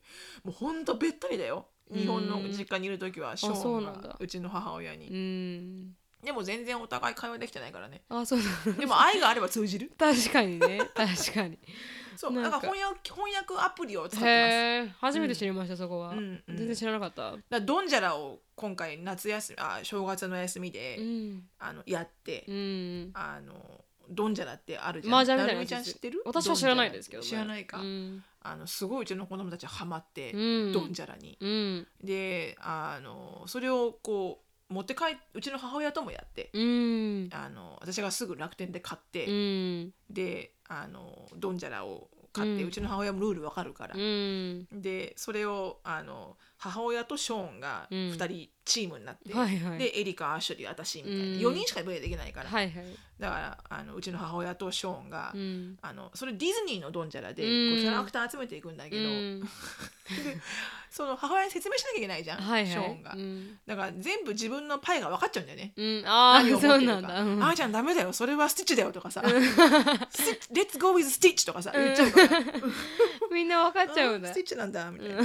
[0.45, 1.69] もうほんとべったりだよ。
[1.91, 5.09] 日本の実家にいる時はショーンがうちの母親に。
[5.09, 5.97] うん。
[6.23, 8.03] でも全然お互い会話できてないからね。
[8.09, 8.73] あそうだ。
[8.73, 9.93] でも愛があれば通じる？
[9.97, 10.81] 確かにね。
[10.95, 11.59] 確かに。
[12.17, 14.97] そうなんんか翻訳翻訳アプリを使ってます。
[14.99, 16.57] 初めて知りました、そこは、うんうん。
[16.57, 17.37] 全然知らなかった。
[17.49, 21.49] だドンジャラを今回夏休みあ正月の休みで、うん。
[21.61, 23.11] あのやって、うん。
[23.15, 25.15] あのドンジャラってあるじゃん。
[25.15, 26.23] 麻雀みたいなちゃん知ってる？
[26.25, 28.25] 私は知らないですけど、ね、知らないか、うん。
[28.43, 30.73] あのすごいうちの子供たちはハマって、うん。
[30.73, 31.37] ドンジャラに。
[31.41, 31.87] うん。
[32.03, 34.41] であのそれをこ
[34.71, 37.29] う持って帰うちの母親ともやって、うん。
[37.33, 39.95] あの私がすぐ楽天で買って、うん。
[40.11, 44.67] であのドンジャラを買って、ううんちの母親もルールわかるから、うん。
[44.73, 47.99] でそれをあの母親とショーンがうん。
[48.11, 49.79] 2人チームになって、はいはい。
[49.79, 51.31] でエリカアシュリー私みたいな、うん。
[51.39, 52.85] 4人しかプレイできないから、はいはい。
[53.19, 55.79] だからあのうちの母親とショーンが、うん。
[55.81, 57.75] あのそれディズニーのドンジャラで、うん。
[57.77, 59.49] こうキャラクター集めていくんだけど、うん。
[60.91, 62.71] その母親に説明しなきゃいけないじゃん、はいはい。
[62.71, 63.59] ショーンが、うん。
[63.67, 65.73] だから全部自分のパイが分かっちゃうんだよね。
[65.77, 67.43] うん、あ何あそうなんだ、うん。
[67.43, 72.41] あーちゃんダメだよそれはスティッチだよとかさ「スティッチ Let's go with Stitch」とかさ言っちゃうから、
[73.33, 74.29] みんな分かっちゃうんだ。
[74.29, 75.23] スティッチなんだみたいな、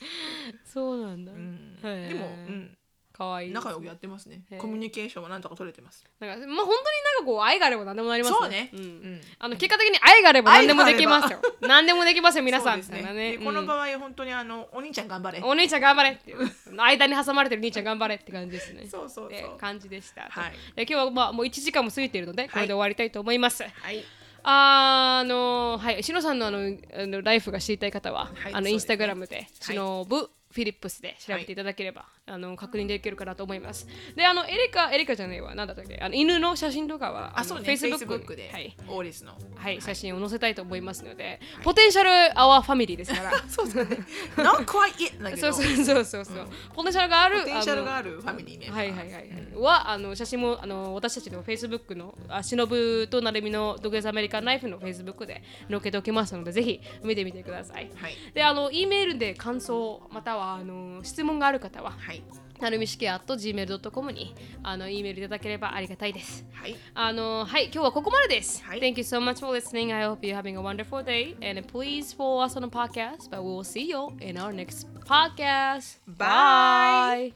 [0.64, 1.78] そうなんだ、うん。
[1.82, 2.08] へー。
[2.08, 2.78] でも、うん、
[3.12, 4.44] かわいい仲良くやってますね。
[4.50, 4.60] へー。
[4.60, 6.04] コミュニケーションはなんとか取れてます。
[6.20, 8.84] なんかまあ本当になんかこう愛があれば何でもなりますそうね、ううん。
[8.84, 9.20] ん。
[9.38, 11.40] あの結果的に愛があれば何でもできますよ。
[11.60, 12.44] 何でもできますよ。
[12.44, 13.36] 皆さんみそうですたいなね。
[13.36, 13.66] でこのうん。
[13.66, 15.40] 場合本当にあのお兄ちゃん頑張れ。
[15.42, 16.10] お兄ちゃん頑張れ。
[16.10, 16.50] っていう。
[16.72, 18.86] 間に挟まれてる兄ちゃん頑張れって感じですね。
[18.88, 19.26] そうそうそう。
[19.26, 20.52] って感じでした、はい。
[20.76, 24.04] で今日はまあもう1時間も過ぎているのでこれで終わりたいと思います、はい
[24.42, 28.70] あのはい、しのさんのあのあのライフが知りたい方は、あのはいそうですね。
[28.70, 31.56] インスタグラムで、はいしのぶフィリップスで調べてい。
[31.56, 33.86] ただければ、あの確認できるかなと思います。
[34.14, 37.68] で、あのエリカ、エリカじゃないわ、なんだったっけ、あの犬の写真とかは、のあそうね。
[37.68, 39.32] Facebook, で、はい、オーリスの。
[39.56, 43.32] はい、写真を載せたいと思いますので、ポテンシャルアワーファミリーですから。
[43.48, 43.98] そうだね
[44.36, 48.98] Not quite it だけどそうそうそうそうそう、ポテンシャルがあるポテンシャルがあるるファミリーメンバーはいはい。
[48.98, 49.12] はい。
[49.12, 57.90] はい、はあの写真もあの私たちの Facebook のあしのぶとなるみのドグレスアメリカンライフの Facebook で載っけておきますのでぜひ見てみてください。
[57.94, 58.16] はい。
[58.34, 62.22] であの E メールで感想またはあの質問がある方ははい
[62.60, 66.44] なるみしき at gmail.com にあの E メールいただければありがたいです。
[66.52, 68.62] はいあのはい今日はここまでです。
[68.62, 69.94] はい Thank you so much for listening.
[69.94, 73.30] I hope you're having a wonderful day and please follow us on the podcast.
[73.30, 76.00] But we will see you in our next podcast.
[76.06, 77.32] Bye.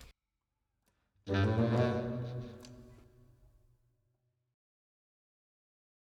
[1.26, 2.33] Bye.